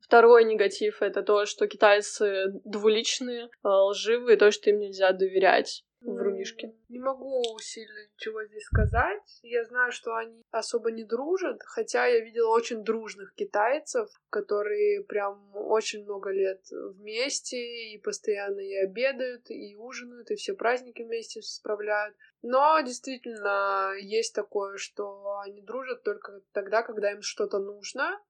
Второй 0.00 0.45
негатив— 0.45 0.99
это 1.02 1.23
то, 1.23 1.45
что 1.45 1.66
китайцы 1.66 2.47
двуличные, 2.64 3.50
лживые, 3.62 4.38
то, 4.38 4.50
что 4.50 4.71
им 4.71 4.78
нельзя 4.78 5.12
доверять 5.12 5.85
врунишки. 6.00 6.75
Не 6.88 6.99
могу 6.99 7.43
сильно 7.61 8.07
ничего 8.12 8.45
здесь 8.45 8.65
сказать. 8.65 9.41
Я 9.43 9.65
знаю, 9.65 9.93
что 9.93 10.15
они 10.15 10.43
особо 10.50 10.91
не 10.91 11.05
дружат, 11.05 11.61
хотя 11.65 12.07
я 12.07 12.21
видела 12.21 12.50
очень 12.50 12.85
дружных 12.85 13.35
китайцев, 13.35 14.09
которые 14.31 15.05
прям 15.05 15.50
очень 15.55 16.05
много 16.05 16.31
лет 16.31 16.62
вместе 16.71 17.57
и 17.57 17.99
постоянно 17.99 18.61
и 18.61 18.75
обедают, 18.76 19.50
и 19.50 19.75
ужинают, 19.76 20.31
и 20.31 20.37
все 20.37 20.55
праздники 20.55 21.03
вместе 21.03 21.43
справляют. 21.43 22.17
Но 22.43 22.81
действительно 22.81 23.93
есть 24.00 24.35
такое, 24.35 24.76
что 24.76 25.38
они 25.45 25.61
дружат 25.62 26.03
только 26.03 26.41
тогда, 26.53 26.83
когда 26.83 27.11
им 27.12 27.23
что-то 27.23 27.59
нужно, 27.59 28.21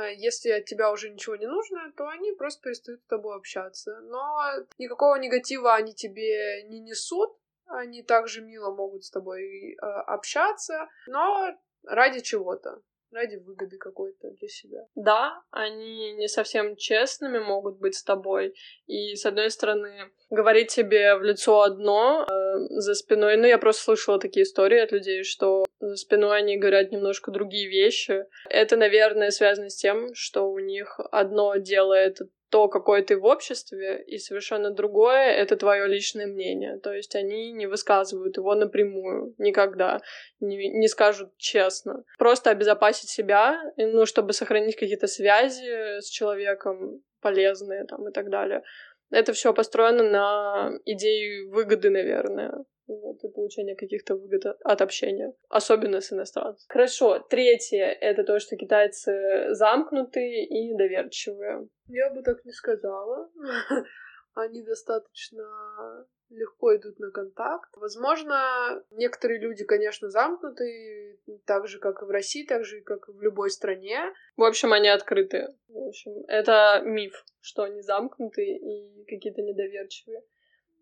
если 0.00 0.50
от 0.50 0.64
тебя 0.64 0.90
уже 0.90 1.10
ничего 1.10 1.36
не 1.36 1.46
нужно, 1.46 1.92
то 1.96 2.08
они 2.08 2.32
просто 2.32 2.62
перестают 2.62 3.02
с 3.02 3.06
тобой 3.06 3.36
общаться. 3.36 4.00
Но 4.02 4.36
никакого 4.78 5.16
негатива 5.16 5.74
они 5.74 5.94
тебе 5.94 6.64
не 6.64 6.80
несут. 6.80 7.36
Они 7.66 8.02
также 8.02 8.42
мило 8.42 8.74
могут 8.74 9.04
с 9.04 9.10
тобой 9.10 9.72
э, 9.72 9.76
общаться, 9.80 10.88
но 11.06 11.56
ради 11.84 12.20
чего-то 12.20 12.82
ради 13.14 13.36
выгоды 13.36 13.78
какой-то 13.78 14.30
для 14.30 14.48
себя. 14.48 14.86
Да, 14.94 15.42
они 15.50 16.12
не 16.12 16.28
совсем 16.28 16.76
честными 16.76 17.38
могут 17.38 17.78
быть 17.78 17.94
с 17.94 18.02
тобой. 18.02 18.54
И, 18.86 19.14
с 19.14 19.24
одной 19.24 19.50
стороны, 19.50 20.10
говорить 20.30 20.68
тебе 20.68 21.16
в 21.16 21.22
лицо 21.22 21.62
одно, 21.62 22.26
э, 22.28 22.56
за 22.80 22.94
спиной... 22.94 23.36
Ну, 23.36 23.46
я 23.46 23.58
просто 23.58 23.82
слышала 23.82 24.18
такие 24.18 24.42
истории 24.42 24.78
от 24.78 24.92
людей, 24.92 25.22
что 25.22 25.64
за 25.80 25.96
спиной 25.96 26.38
они 26.38 26.56
говорят 26.56 26.90
немножко 26.90 27.30
другие 27.30 27.68
вещи. 27.68 28.24
Это, 28.48 28.76
наверное, 28.76 29.30
связано 29.30 29.70
с 29.70 29.76
тем, 29.76 30.14
что 30.14 30.50
у 30.50 30.58
них 30.58 30.98
одно 31.10 31.56
дело— 31.56 31.92
это 31.94 32.26
то, 32.54 32.68
какой 32.68 33.02
ты 33.02 33.16
в 33.16 33.24
обществе, 33.24 34.04
и 34.06 34.16
совершенно 34.18 34.70
другое— 34.70 35.32
это 35.42 35.56
твое 35.56 35.88
личное 35.88 36.28
мнение. 36.28 36.78
То 36.78 36.92
есть 36.92 37.16
они 37.16 37.50
не 37.50 37.66
высказывают 37.66 38.36
его 38.36 38.54
напрямую 38.54 39.34
никогда, 39.38 40.00
не, 40.38 40.68
не 40.68 40.86
скажут 40.86 41.36
честно. 41.36 42.04
Просто 42.16 42.50
обезопасить 42.50 43.10
себя, 43.10 43.60
ну, 43.76 44.06
чтобы 44.06 44.32
сохранить 44.32 44.76
какие-то 44.76 45.08
связи 45.08 45.98
с 46.00 46.08
человеком 46.08 47.02
полезные 47.20 47.86
там 47.86 48.08
и 48.08 48.12
так 48.12 48.30
далее. 48.30 48.62
Это 49.10 49.32
все 49.32 49.52
построено 49.52 50.04
на 50.04 50.78
идее 50.84 51.50
выгоды, 51.50 51.90
наверное 51.90 52.52
вот, 52.86 53.22
и 53.24 53.28
получение 53.28 53.76
каких-то 53.76 54.16
выгод 54.16 54.44
от 54.46 54.82
общения, 54.82 55.32
особенно 55.48 56.00
с 56.00 56.12
иностранцами. 56.12 56.66
Хорошо, 56.68 57.18
третье— 57.18 57.84
это 58.00 58.24
то, 58.24 58.38
что 58.38 58.56
китайцы 58.56 59.54
замкнутые 59.54 60.46
и 60.46 60.72
недоверчивые. 60.72 61.68
Я 61.88 62.10
бы 62.10 62.22
так 62.22 62.44
не 62.44 62.52
сказала. 62.52 63.30
Они 64.34 64.62
достаточно 64.62 66.06
легко 66.30 66.74
идут 66.76 66.98
на 66.98 67.10
контакт. 67.10 67.70
Возможно, 67.76 68.82
некоторые 68.90 69.40
люди, 69.40 69.64
конечно, 69.64 70.10
замкнуты, 70.10 71.20
так 71.46 71.68
же, 71.68 71.78
как 71.78 72.02
и 72.02 72.04
в 72.04 72.10
России, 72.10 72.44
так 72.44 72.64
же, 72.64 72.80
как 72.80 73.08
и 73.08 73.12
в 73.12 73.22
любой 73.22 73.50
стране. 73.50 74.12
В 74.36 74.42
общем, 74.42 74.72
они 74.72 74.88
открыты. 74.88 75.54
В 75.68 75.88
общем, 75.88 76.12
это 76.26 76.82
миф, 76.84 77.24
что 77.40 77.62
они 77.62 77.80
замкнуты 77.82 78.44
и 78.44 79.04
какие-то 79.04 79.42
недоверчивые. 79.42 80.22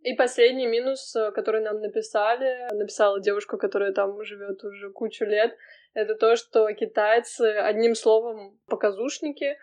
И 0.02 0.14
последний 0.14 0.66
минус, 0.66 1.14
э, 1.14 1.30
который 1.30 1.62
нам 1.62 1.80
написали, 1.80 2.72
написала 2.74 3.20
девушка, 3.20 3.56
которая 3.56 3.92
там 3.92 4.22
живет 4.24 4.62
уже 4.64 4.90
кучу 4.90 5.24
лет, 5.24 5.56
это 5.94 6.14
то, 6.14 6.36
что 6.36 6.72
китайцы, 6.72 7.42
одним 7.42 7.94
словом, 7.94 8.58
показушники, 8.66 9.56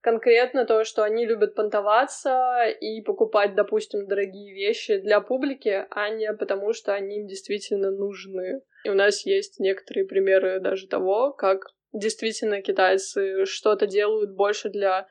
конкретно 0.00 0.66
то, 0.66 0.84
что 0.84 1.02
они 1.02 1.26
любят 1.26 1.54
понтоваться 1.54 2.64
и 2.80 3.02
покупать, 3.02 3.54
допустим, 3.54 4.06
дорогие 4.06 4.52
вещи 4.54 4.98
для 4.98 5.20
публики, 5.20 5.86
а 5.90 6.10
не 6.10 6.32
потому, 6.34 6.72
что 6.72 6.92
они 6.92 7.20
им 7.20 7.26
действительно 7.26 7.90
нужны. 7.90 8.62
И 8.84 8.90
у 8.90 8.94
нас 8.94 9.24
есть 9.24 9.60
некоторые 9.60 10.06
примеры 10.06 10.60
даже 10.60 10.88
того, 10.88 11.32
как 11.32 11.68
действительно 11.92 12.60
китайцы 12.60 13.46
что-то 13.46 13.86
делают 13.86 14.34
больше 14.34 14.68
для 14.68 15.06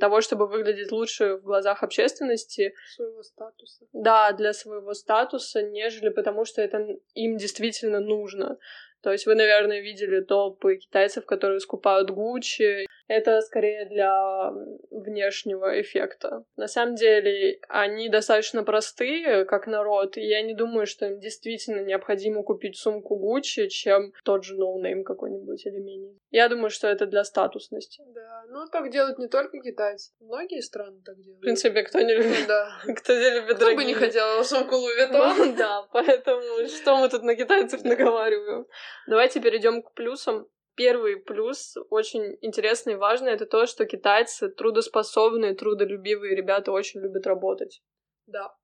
того, 0.00 0.20
чтобы 0.20 0.46
выглядеть 0.46 0.92
лучше 0.92 1.36
в 1.36 1.42
глазах 1.42 1.82
общественности. 1.82 2.74
Своего 2.94 3.22
статуса. 3.22 3.86
Да, 3.92 4.32
для 4.32 4.52
своего 4.52 4.94
статуса, 4.94 5.62
нежели 5.62 6.10
потому, 6.10 6.44
что 6.44 6.62
это 6.62 6.86
им 7.14 7.36
действительно 7.36 8.00
нужно. 8.00 8.58
То 9.02 9.10
есть 9.10 9.26
вы, 9.26 9.34
наверное, 9.34 9.80
видели 9.80 10.20
толпы 10.20 10.76
китайцев, 10.76 11.26
которые 11.26 11.60
скупают 11.60 12.10
Гуччи. 12.10 12.86
Это 13.08 13.40
скорее 13.40 13.86
для 13.86 14.52
внешнего 14.90 15.80
эффекта. 15.80 16.44
На 16.56 16.68
самом 16.68 16.94
деле, 16.94 17.58
они 17.68 18.08
достаточно 18.08 18.62
простые, 18.62 19.44
как 19.44 19.66
народ, 19.66 20.16
и 20.16 20.22
я 20.22 20.40
не 20.42 20.54
думаю, 20.54 20.86
что 20.86 21.06
им 21.06 21.18
действительно 21.18 21.80
необходимо 21.80 22.42
купить 22.42 22.78
сумку 22.78 23.16
Гуччи, 23.16 23.68
чем 23.68 24.12
тот 24.24 24.44
же 24.44 24.56
no-name 24.56 25.04
какой-нибудь 25.04 25.66
или 25.66 25.78
менее. 25.78 26.14
Я 26.30 26.48
думаю, 26.48 26.70
что 26.70 26.88
это 26.88 27.06
для 27.06 27.24
статусности. 27.24 28.02
Да, 28.14 28.44
ну 28.48 28.66
так 28.70 28.90
делают 28.90 29.18
не 29.18 29.28
только 29.28 29.58
китайцы. 29.58 30.12
Многие 30.20 30.62
страны 30.62 31.02
так 31.04 31.20
делают. 31.20 31.38
В 31.38 31.42
принципе, 31.42 31.82
кто 31.82 32.00
не 32.00 32.14
любит... 32.14 32.46
Да. 32.46 32.70
Кто 32.96 33.12
не 33.12 33.30
любит 33.30 33.56
Кто 33.56 33.74
бы 33.74 33.84
не 33.84 33.94
хотел 33.94 34.44
сумку 34.44 34.76
Луи 34.76 35.06
Да, 35.56 35.86
поэтому 35.92 36.66
что 36.68 36.96
мы 36.96 37.08
тут 37.08 37.22
на 37.22 37.34
китайцев 37.34 37.84
наговариваем? 37.84 38.66
Давайте 39.06 39.40
перейдем 39.40 39.82
к 39.82 39.92
плюсам. 39.94 40.46
Первый 40.74 41.16
плюс, 41.16 41.76
очень 41.90 42.38
интересный 42.40 42.94
и 42.94 42.96
важный, 42.96 43.32
это 43.32 43.44
то, 43.44 43.66
что 43.66 43.84
китайцы 43.84 44.48
трудоспособные, 44.48 45.54
трудолюбивые 45.54 46.34
ребята 46.34 46.72
очень 46.72 47.00
любят 47.00 47.26
работать. 47.26 47.82
Да. 48.26 48.54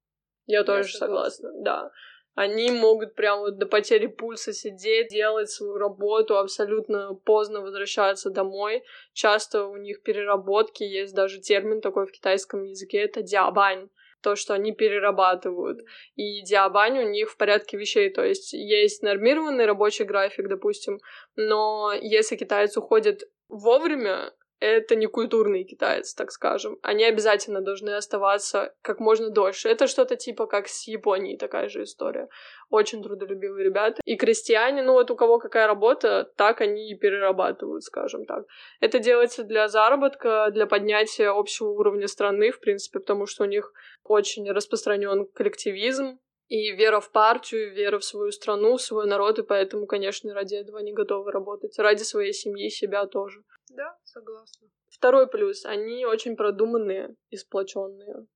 Я, 0.46 0.60
Я 0.60 0.64
тоже 0.64 0.96
согласна. 0.96 1.48
согласна, 1.48 1.62
да. 1.62 1.90
Они 2.34 2.70
могут 2.70 3.14
прям 3.14 3.40
вот 3.40 3.58
до 3.58 3.66
потери 3.66 4.06
пульса 4.06 4.52
сидеть, 4.52 5.08
делать 5.08 5.50
свою 5.50 5.76
работу, 5.76 6.38
абсолютно 6.38 7.14
поздно 7.14 7.60
возвращаться 7.60 8.30
домой. 8.30 8.84
Часто 9.12 9.64
у 9.64 9.76
них 9.76 10.02
переработки, 10.02 10.84
есть 10.84 11.14
даже 11.14 11.40
термин 11.40 11.80
такой 11.80 12.06
в 12.06 12.12
китайском 12.12 12.62
языке, 12.62 12.98
это 12.98 13.22
диабань 13.22 13.90
то, 14.20 14.36
что 14.36 14.54
они 14.54 14.72
перерабатывают. 14.72 15.80
И 16.16 16.42
диабань 16.42 16.98
у 16.98 17.08
них 17.08 17.30
в 17.30 17.36
порядке 17.36 17.76
вещей, 17.76 18.10
то 18.10 18.24
есть 18.24 18.52
есть 18.52 19.02
нормированный 19.02 19.66
рабочий 19.66 20.04
график, 20.04 20.48
допустим, 20.48 20.98
но 21.36 21.92
если 21.92 22.36
китаец 22.36 22.76
уходит 22.76 23.22
вовремя, 23.48 24.32
это 24.60 24.96
не 24.96 25.06
культурный 25.06 25.64
китаец, 25.64 26.14
так 26.14 26.30
скажем. 26.30 26.78
Они 26.82 27.04
обязательно 27.04 27.60
должны 27.60 27.90
оставаться 27.90 28.74
как 28.82 29.00
можно 29.00 29.30
дольше. 29.30 29.68
Это 29.68 29.86
что-то 29.86 30.16
типа 30.16 30.46
как 30.46 30.68
с 30.68 30.88
Японией 30.88 31.38
такая 31.38 31.68
же 31.68 31.84
история. 31.84 32.28
Очень 32.70 33.02
трудолюбивые 33.02 33.64
ребята. 33.64 34.00
И 34.04 34.16
крестьяне, 34.16 34.82
ну 34.82 34.94
вот 34.94 35.10
у 35.10 35.16
кого 35.16 35.38
какая 35.38 35.66
работа, 35.66 36.30
так 36.36 36.60
они 36.60 36.90
и 36.90 36.96
перерабатывают, 36.96 37.84
скажем 37.84 38.24
так. 38.26 38.44
Это 38.80 38.98
делается 38.98 39.44
для 39.44 39.68
заработка, 39.68 40.50
для 40.52 40.66
поднятия 40.66 41.28
общего 41.28 41.68
уровня 41.68 42.08
страны, 42.08 42.50
в 42.50 42.60
принципе, 42.60 43.00
потому 43.00 43.26
что 43.26 43.44
у 43.44 43.46
них 43.46 43.72
очень 44.04 44.50
распространен 44.50 45.26
коллективизм, 45.34 46.18
и 46.48 46.72
вера 46.72 47.00
в 47.00 47.12
партию, 47.12 47.74
вера 47.74 47.98
в 47.98 48.04
свою 48.04 48.32
страну, 48.32 48.78
в 48.78 48.82
свой 48.82 49.06
народ, 49.06 49.38
и 49.38 49.42
поэтому, 49.42 49.86
конечно, 49.86 50.32
ради 50.32 50.54
этого 50.54 50.78
они 50.78 50.94
готовы 50.94 51.30
работать. 51.30 51.78
Ради 51.78 52.02
своей 52.02 52.32
семьи, 52.32 52.70
себя 52.70 53.06
тоже. 53.06 53.42
Да, 53.70 53.97
согласна. 54.08 54.68
Второй 54.90 55.28
плюс. 55.28 55.64
Они 55.64 56.06
очень 56.06 56.36
продуманные 56.36 57.14
и 57.30 57.36
сплоченные. 57.36 58.26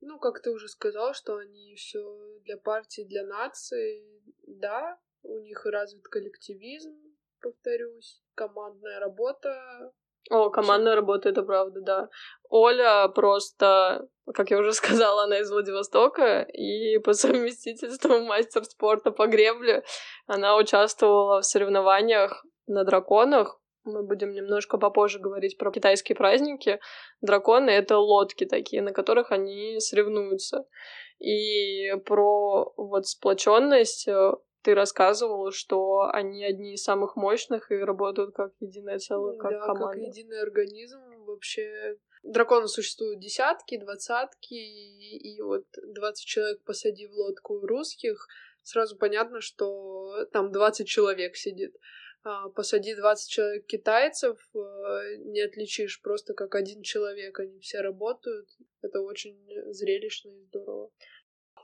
Ну, 0.00 0.18
как 0.18 0.42
ты 0.42 0.50
уже 0.50 0.68
сказал, 0.68 1.14
что 1.14 1.36
они 1.36 1.74
все 1.76 2.38
для 2.44 2.56
партии, 2.56 3.02
для 3.02 3.24
нации. 3.24 4.22
Да, 4.46 4.98
у 5.22 5.38
них 5.38 5.64
развит 5.64 6.04
коллективизм, 6.08 6.94
повторюсь, 7.40 8.22
командная 8.34 8.98
работа, 8.98 9.92
о, 10.30 10.50
командная 10.50 10.94
работа, 10.94 11.28
это 11.28 11.42
правда, 11.42 11.80
да. 11.80 12.08
Оля 12.48 13.08
просто, 13.08 14.08
как 14.34 14.50
я 14.50 14.58
уже 14.58 14.72
сказала, 14.72 15.24
она 15.24 15.40
из 15.40 15.50
Владивостока, 15.50 16.42
и 16.42 16.98
по 16.98 17.12
совместительству 17.12 18.20
мастер 18.26 18.64
спорта 18.64 19.10
по 19.10 19.26
гребле. 19.26 19.82
Она 20.26 20.56
участвовала 20.56 21.40
в 21.40 21.46
соревнованиях 21.46 22.44
на 22.66 22.84
драконах. 22.84 23.58
Мы 23.84 24.02
будем 24.04 24.32
немножко 24.32 24.78
попозже 24.78 25.18
говорить 25.18 25.58
про 25.58 25.72
китайские 25.72 26.14
праздники. 26.14 26.78
Драконы— 27.20 27.70
это 27.70 27.98
лодки 27.98 28.44
такие, 28.44 28.80
на 28.80 28.92
которых 28.92 29.32
они 29.32 29.80
соревнуются. 29.80 30.66
И 31.18 31.92
про 32.04 32.72
вот 32.76 33.06
сплоченность 33.06 34.06
э, 34.08 34.32
ты 34.62 34.74
рассказывала, 34.74 35.50
что 35.50 36.10
они 36.12 36.44
одни 36.44 36.74
из 36.74 36.82
самых 36.82 37.16
мощных 37.16 37.70
и 37.70 37.76
работают 37.76 38.34
как 38.34 38.52
единое 38.60 38.98
целое, 38.98 39.36
как 39.36 39.50
да, 39.50 39.66
команда. 39.66 39.98
как 39.98 40.08
единый 40.08 40.40
организм. 40.40 41.00
Вообще 41.26 41.96
драконы 42.22 42.68
существуют 42.68 43.20
десятки, 43.20 43.76
двадцатки, 43.78 44.54
и, 44.54 45.34
и 45.34 45.40
вот 45.42 45.64
двадцать 45.94 46.26
человек 46.26 46.62
посади 46.64 47.06
в 47.06 47.14
лодку 47.14 47.66
русских, 47.66 48.26
сразу 48.62 48.96
понятно, 48.96 49.40
что 49.40 50.26
там 50.32 50.52
двадцать 50.52 50.88
человек 50.88 51.36
сидит. 51.36 51.76
А, 52.24 52.48
посади 52.50 52.94
20 52.94 53.30
человек 53.30 53.66
китайцев, 53.66 54.38
э, 54.54 54.58
не 55.24 55.40
отличишь 55.40 56.00
просто 56.02 56.34
как 56.34 56.54
один 56.54 56.82
человек, 56.82 57.40
они 57.40 57.58
все 57.58 57.80
работают. 57.80 58.48
Это 58.80 59.00
очень 59.00 59.36
зрелищно 59.72 60.30
и 60.30 60.44
здорово. 60.44 60.90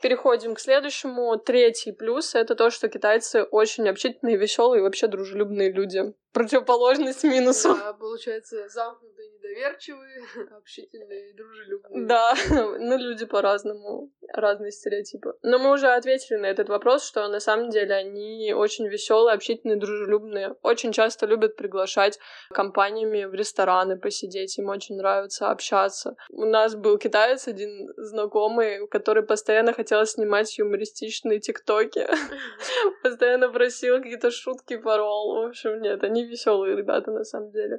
Переходим 0.03 0.55
к 0.55 0.61
следующему. 0.61 1.37
Третий 1.38 1.93
плюс— 1.93 2.35
это 2.35 2.55
то, 2.55 2.71
что 2.71 2.88
китайцы 2.88 3.43
очень 3.43 3.88
общительные, 3.88 4.37
веселые 4.37 4.81
и 4.81 4.83
вообще 4.83 5.07
дружелюбные 5.07 5.73
люди. 5.73 6.15
Противоположность 6.33 7.25
минусу. 7.25 7.75
Да, 7.75 7.95
получается, 7.95 8.69
замкнутые, 8.69 9.31
недоверчивые, 9.31 10.25
общительные 10.57 11.31
и 11.31 11.37
дружелюбные. 11.37 12.07
Да, 12.07 12.35
ну 12.51 12.99
люди 12.99 13.25
по-разному, 13.25 14.13
разные 14.33 14.71
стереотипы. 14.71 15.35
Но 15.43 15.59
мы 15.59 15.73
уже 15.73 15.89
ответили 15.89 16.37
на 16.37 16.47
этот 16.47 16.69
вопрос, 16.69 17.07
что 17.07 17.27
на 17.29 17.41
самом 17.41 17.71
деле 17.71 17.95
они 17.95 18.53
очень 18.55 18.89
веселые, 18.89 19.35
общительные, 19.35 19.79
дружелюбные. 19.79 20.55
Очень 20.63 20.93
часто 20.93 21.27
любят 21.27 21.57
приглашать 21.57 22.19
компаниями 22.51 23.25
в 23.25 23.35
рестораны 23.35 23.99
посидеть, 23.99 24.59
им 24.59 24.69
очень 24.69 24.97
нравится 24.97 25.51
общаться. 25.51 26.17
У 26.31 26.45
нас 26.45 26.75
был 26.75 26.99
китаец 26.99 27.49
один 27.49 27.88
знакомый, 27.97 28.87
который 28.88 29.23
постоянно 29.23 29.73
хотел 29.73 30.05
снимать 30.07 30.59
юмористичные 30.59 31.41
тиктоки. 31.41 32.07
Постоянно 33.03 33.49
просил 33.49 33.99
какие-то 33.99 34.31
шутки, 34.31 34.77
парол. 34.77 35.43
В 35.43 35.49
общем, 35.49 35.81
нет, 35.81 36.03
они 36.05 36.17
веселые 36.24 36.76
ребята 36.76 37.11
на 37.11 37.24
самом 37.24 37.50
деле 37.50 37.78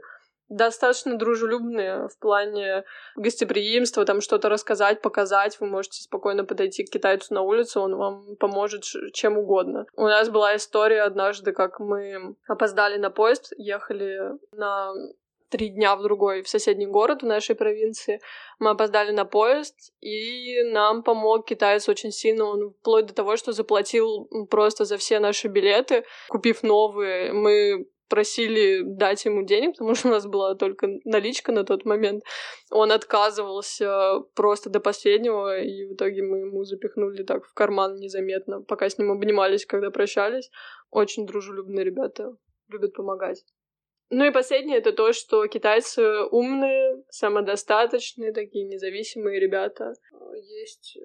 достаточно 0.49 1.17
дружелюбные 1.17 2.07
в 2.07 2.17
плане 2.17 2.83
гостеприимства, 3.15 4.05
там 4.05 4.19
что-то 4.19 4.49
рассказать, 4.49 5.01
показать. 5.01 5.59
Вы 5.59 5.67
можете 5.67 6.01
спокойно 6.01 6.43
подойти 6.43 6.83
к 6.83 6.89
китайцу 6.89 7.33
на 7.33 7.41
улицу, 7.41 7.81
он 7.81 7.95
вам 7.95 8.35
поможет 8.37 8.83
чем 9.13 9.37
угодно. 9.37 9.85
У 9.95 10.03
нас 10.03 10.29
была 10.29 10.55
история 10.55 11.03
однажды, 11.03 11.51
как 11.51 11.79
мы 11.79 12.35
опоздали 12.47 12.97
на 12.97 13.11
поезд, 13.11 13.53
ехали 13.57 14.19
на 14.51 14.91
три 15.49 15.69
дня 15.69 15.95
в 15.95 16.03
другой, 16.03 16.43
в 16.43 16.49
соседний 16.49 16.85
город 16.85 17.23
в 17.23 17.25
нашей 17.25 17.55
провинции. 17.55 18.21
Мы 18.59 18.71
опоздали 18.71 19.11
на 19.11 19.25
поезд, 19.25 19.75
и 19.99 20.61
нам 20.63 21.01
помог 21.01 21.47
китаец 21.47 21.89
очень 21.89 22.11
сильно. 22.11 22.45
Он 22.45 22.71
вплоть 22.71 23.07
до 23.07 23.15
того, 23.15 23.35
что 23.35 23.51
заплатил 23.51 24.29
просто 24.49 24.85
за 24.85 24.97
все 24.97 25.19
наши 25.19 25.47
билеты, 25.47 26.05
купив 26.27 26.61
новые. 26.61 27.33
Мы 27.33 27.87
просили 28.09 28.81
дать 28.83 29.23
ему 29.25 29.43
денег, 29.43 29.73
потому 29.73 29.95
что 29.95 30.09
у 30.09 30.11
нас 30.11 30.25
была 30.25 30.55
только 30.55 30.87
наличка 31.05 31.51
на 31.51 31.63
тот 31.63 31.85
момент. 31.85 32.23
Он 32.71 32.91
отказывался 32.91 34.19
просто 34.35 34.69
до 34.69 34.79
последнего, 34.79 35.61
и 35.61 35.85
в 35.85 35.93
итоге 35.93 36.23
мы 36.23 36.39
ему 36.39 36.63
запихнули 36.63 37.23
так 37.23 37.45
в 37.45 37.53
карман 37.53 37.95
незаметно, 37.95 38.61
пока 38.61 38.89
с 38.89 38.97
ним 38.97 39.11
обнимались, 39.11 39.65
когда 39.65 39.91
прощались. 39.91 40.49
Очень 40.91 41.25
дружелюбные 41.25 41.85
ребята, 41.85 42.35
любят 42.67 42.93
помогать. 42.93 43.45
Ну 44.11 44.25
и 44.25 44.31
последнее 44.31 44.79
это 44.79 44.91
то, 44.91 45.13
что 45.13 45.45
китайцы 45.45 46.23
умные, 46.31 47.03
самодостаточные, 47.09 48.33
такие 48.33 48.65
независимые 48.65 49.39
ребята. 49.39 49.93
Есть 50.33 50.97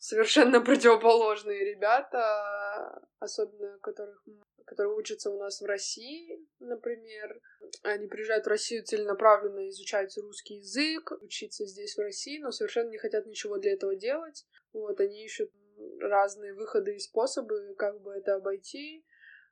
совершенно 0.00 0.60
противоположные 0.60 1.64
ребята, 1.64 3.00
особенно 3.20 3.78
которых 3.78 4.24
которые 4.70 4.94
учатся 4.94 5.30
у 5.30 5.38
нас 5.38 5.60
в 5.60 5.64
России, 5.64 6.46
например. 6.60 7.40
Они 7.82 8.06
приезжают 8.06 8.46
в 8.46 8.48
Россию 8.48 8.84
целенаправленно 8.84 9.68
изучать 9.68 10.16
русский 10.16 10.58
язык, 10.58 11.10
учиться 11.22 11.66
здесь 11.66 11.96
в 11.96 12.00
России, 12.00 12.38
но 12.38 12.52
совершенно 12.52 12.88
не 12.90 12.98
хотят 12.98 13.26
ничего 13.26 13.58
для 13.58 13.72
этого 13.72 13.96
делать. 13.96 14.46
Вот, 14.72 15.00
они 15.00 15.24
ищут 15.24 15.50
разные 15.98 16.54
выходы 16.54 16.94
и 16.94 17.00
способы, 17.00 17.74
как 17.76 18.00
бы 18.00 18.12
это 18.12 18.36
обойти. 18.36 19.04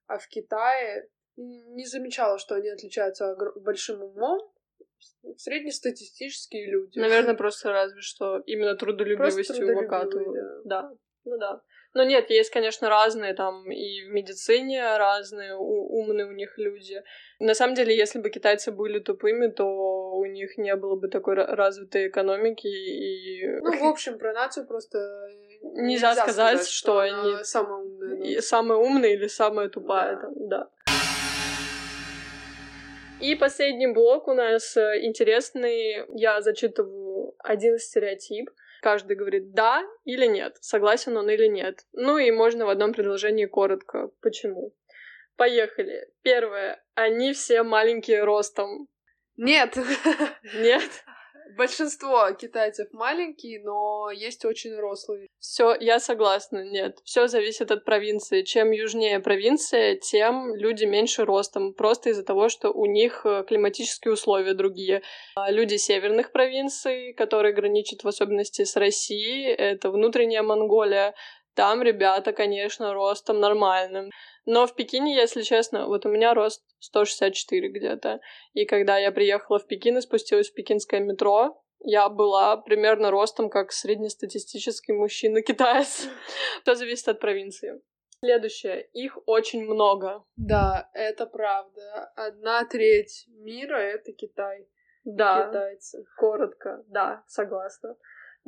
А 0.07 0.19
в 0.19 0.29
Китае 0.29 1.11
не 1.37 1.85
замечала, 1.87 2.39
что 2.39 2.55
они 2.55 2.69
отличаются 2.69 3.37
большим 3.57 4.03
умом, 4.03 4.53
среднестатистические 5.37 6.71
люди. 6.71 6.99
Наверное, 6.99 7.35
просто 7.35 7.73
разве 7.73 8.01
что 8.01 8.39
именно 8.47 8.75
трудолюбивостью 8.77 9.77
выкатывают. 9.77 10.65
Да. 10.65 10.83
да, 10.83 10.91
ну 11.25 11.39
да. 11.39 11.63
Но 11.95 12.05
нет, 12.05 12.31
есть, 12.31 12.51
конечно, 12.51 12.89
разные 12.89 13.35
там 13.35 13.71
и 13.71 14.05
в 14.05 14.11
медицине 14.11 14.97
разные 14.99 15.57
умные 15.57 16.27
у 16.27 16.33
них 16.33 16.59
люди. 16.59 17.03
На 17.39 17.55
самом 17.55 17.75
деле, 17.75 17.97
если 17.97 18.19
бы 18.21 18.31
китайцы 18.31 18.73
были 18.73 18.99
тупыми, 18.99 19.49
то 19.49 19.65
у 19.65 20.25
них 20.27 20.59
не 20.59 20.77
было 20.77 20.97
бы 20.97 21.09
такой 21.09 21.35
развитой 21.35 22.09
экономики 22.09 22.67
и... 22.67 23.47
Ну, 23.61 23.73
в 23.73 23.83
общем, 23.91 24.19
про 24.19 24.33
нацию 24.33 24.67
просто 24.67 24.99
нельзя, 25.63 26.11
нельзя 26.11 26.15
сказать, 26.15 26.63
сказать, 26.63 26.69
что, 26.69 26.93
что 26.93 26.99
они 26.99 27.45
самые 27.45 27.85
умные. 27.85 28.43
Самые 28.43 28.79
умные 28.79 29.15
или 29.15 29.27
самая 29.27 29.69
тупая, 29.69 30.17
да. 30.17 30.21
Там, 30.21 30.49
да. 30.49 30.71
И 33.21 33.35
последний 33.35 33.89
блок 33.89 34.29
у 34.29 34.35
нас 34.35 34.77
э, 34.77 35.05
интересный. 35.05 36.05
Я 36.15 36.41
зачитываю 36.41 37.35
один 37.39 37.79
стереотип. 37.79 38.51
Каждый 38.81 39.17
говорит 39.17 39.53
«да» 39.55 39.83
или 40.05 40.27
«нет», 40.27 40.57
согласен 40.61 41.17
он 41.17 41.29
или 41.29 41.49
нет. 41.49 41.81
Ну 41.93 42.19
и 42.19 42.31
можно 42.31 42.65
в 42.65 42.69
одном 42.69 42.93
предложении 42.93 43.47
коротко. 43.47 44.11
Почему? 44.21 44.73
Поехали. 45.37 46.09
Первое. 46.23 46.81
Они 46.95 47.33
все 47.33 47.65
маленькие 47.65 48.23
ростом. 48.23 48.89
Нет. 49.37 49.77
Нет? 50.55 50.91
большинство 51.59 52.31
китайцев 52.33 52.89
маленькие, 52.93 53.61
но 53.63 54.11
есть 54.11 54.45
очень 54.45 54.75
рослые. 54.77 55.29
Все, 55.41 55.77
я 55.79 56.01
согласна, 56.01 56.65
нет. 56.65 57.01
Все 57.05 57.27
зависит 57.27 57.71
от 57.71 57.85
провинции. 57.85 58.43
Чем 58.43 58.71
южнее 58.71 59.21
провинция, 59.21 59.97
тем 59.97 60.55
люди 60.55 60.85
меньше 60.87 61.25
ростом. 61.25 61.75
Просто 61.75 62.11
из-за 62.11 62.25
того, 62.25 62.49
что 62.49 62.71
у 62.71 62.87
них 62.87 63.23
э, 63.27 63.45
климатические 63.47 64.15
условия 64.15 64.55
другие. 64.55 65.03
А 65.35 65.51
люди 65.51 65.77
северных 65.77 66.33
провинций, 66.33 67.13
которые 67.13 67.53
граничат 67.53 68.05
в 68.05 68.09
особенности 68.09 68.65
с 68.65 68.77
Россией, 68.77 69.53
это 69.53 69.91
внутренняя 69.91 70.43
Монголия, 70.43 71.15
там 71.59 71.83
ребята, 71.83 72.33
конечно, 72.33 72.95
ростом 72.95 73.41
нормальным. 73.41 74.11
Но 74.51 74.67
в 74.67 74.75
Пекине, 74.75 75.15
если 75.15 75.43
честно, 75.43 75.89
вот 75.89 76.07
у 76.07 76.09
меня 76.09 76.33
рост 76.33 76.65
164 76.79 77.69
где-то. 77.69 78.21
И 78.55 78.65
когда 78.65 78.97
я 78.97 79.13
приехала 79.13 79.59
в 79.59 79.67
Пекин 79.67 79.99
и 79.99 80.01
спустилась 80.01 80.49
в 80.49 80.55
пекинское 80.55 81.01
метро, 81.01 81.63
я 81.81 82.09
была 82.09 82.57
примерно 82.57 83.11
ростом 83.11 83.51
как 83.51 83.73
среднестатистический 83.73 84.93
мужчина-китаец. 84.93 86.09
Это 86.63 86.75
зависит 86.77 87.09
от 87.09 87.21
провинции. 87.21 87.83
Следующее. 88.25 88.89
Их 88.95 89.19
очень 89.27 89.65
много. 89.65 90.25
Да, 90.37 90.89
это 90.95 91.27
правда. 91.27 92.11
Одна 92.17 92.65
треть 92.65 93.27
мира— 93.29 93.77
это 93.77 94.13
Китай. 94.15 94.67
Да. 95.05 95.47
Китайцы. 95.47 96.07
Коротко. 96.17 96.85
Да, 96.87 97.23
согласна. 97.27 97.97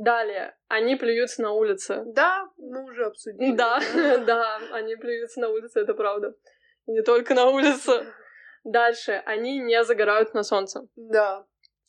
Далее. 0.01 0.57
Они 0.69 0.97
плюются 0.97 1.43
на 1.43 1.53
улице. 1.53 2.03
Да, 2.07 2.49
мы 2.57 2.85
уже 2.85 3.05
обсудили. 3.05 3.55
Да, 3.55 3.81
да, 4.27 4.59
они 4.73 4.97
плюются 4.97 5.41
на 5.41 5.49
улице, 5.51 5.81
это 5.81 5.93
правда. 5.93 6.35
И 6.87 6.93
не 6.93 7.03
только 7.03 7.35
на 7.35 7.47
улице. 7.51 8.07
Дальше. 8.65 9.23
Они 9.27 9.59
не 9.59 9.85
загорают 9.85 10.33
на 10.33 10.43
солнце. 10.43 10.87
Да. 10.97 11.45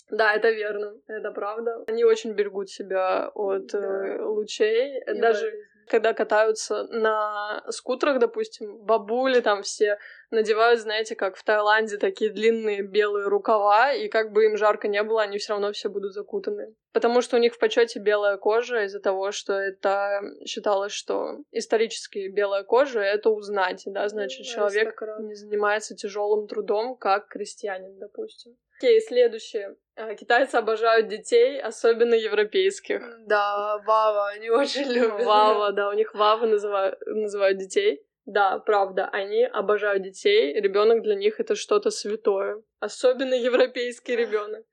Да, 0.09 0.33
это 0.33 0.49
верно, 0.51 0.93
это 1.07 1.31
правда. 1.31 1.85
Они 1.87 2.03
очень 2.03 2.33
берегут 2.33 2.69
себя 2.69 3.29
от 3.33 3.67
Да. 3.67 3.79
э, 3.79 4.21
лучей. 4.23 4.99
И 4.99 5.13
Даже 5.21 5.45
болезней. 5.45 5.63
Когда 5.91 6.13
катаются 6.13 6.83
на 6.83 7.63
скутерах, 7.69 8.19
допустим, 8.19 8.77
бабули 8.77 9.41
там 9.41 9.61
все 9.61 9.97
надевают, 10.29 10.79
знаете, 10.79 11.15
как 11.17 11.35
в 11.35 11.43
Таиланде, 11.43 11.97
такие 11.97 12.31
длинные 12.31 12.81
белые 12.81 13.27
рукава, 13.27 13.91
и 13.91 14.07
как 14.07 14.31
бы 14.31 14.45
им 14.45 14.55
жарко 14.55 14.87
не 14.87 15.03
было, 15.03 15.23
они 15.23 15.37
все 15.37 15.51
равно 15.51 15.73
все 15.73 15.89
будут 15.89 16.13
закутаны. 16.13 16.73
Потому 16.93 17.21
что 17.21 17.35
у 17.35 17.39
них 17.39 17.53
в 17.53 17.59
почете 17.59 17.99
белая 17.99 18.37
кожа 18.37 18.85
из-за 18.85 19.01
того, 19.01 19.33
что 19.33 19.53
это 19.53 20.21
считалось, 20.45 20.93
что 20.93 21.39
исторически 21.51 22.29
белая 22.29 22.63
кожа 22.63 23.01
это 23.01 23.29
узнать, 23.29 23.83
да, 23.85 24.07
значит, 24.07 24.45
Ну, 24.45 24.53
человек 24.53 25.01
не 25.19 25.35
занимается 25.35 25.93
тяжелым 25.93 26.47
трудом, 26.47 26.95
как 26.95 27.27
крестьянин, 27.27 27.99
допустим. 27.99 28.55
Окей, 28.77 29.01
следующее. 29.01 29.75
А, 30.01 30.15
Китайцы 30.15 30.55
обожают 30.55 31.07
детей, 31.07 31.61
особенно 31.61 32.15
европейских. 32.15 33.01
Да, 33.27 33.77
Вава, 33.85 34.29
они 34.29 34.49
очень 34.49 34.91
любят. 34.91 35.23
Вава, 35.23 35.71
да, 35.71 35.89
у 35.89 35.93
них 35.93 36.13
Вава 36.15 36.45
называют, 36.47 36.99
называют 37.05 37.57
детей. 37.59 38.03
Да, 38.25 38.57
правда, 38.59 39.09
они 39.11 39.43
обожают 39.43 40.03
детей. 40.03 40.59
Ребенок 40.59 41.01
для 41.03 41.15
них 41.15 41.39
это 41.39 41.55
что-то 41.55 41.91
святое. 41.91 42.63
Особенно 42.79 43.33
европейский 43.35 44.15
ребенок. 44.15 44.65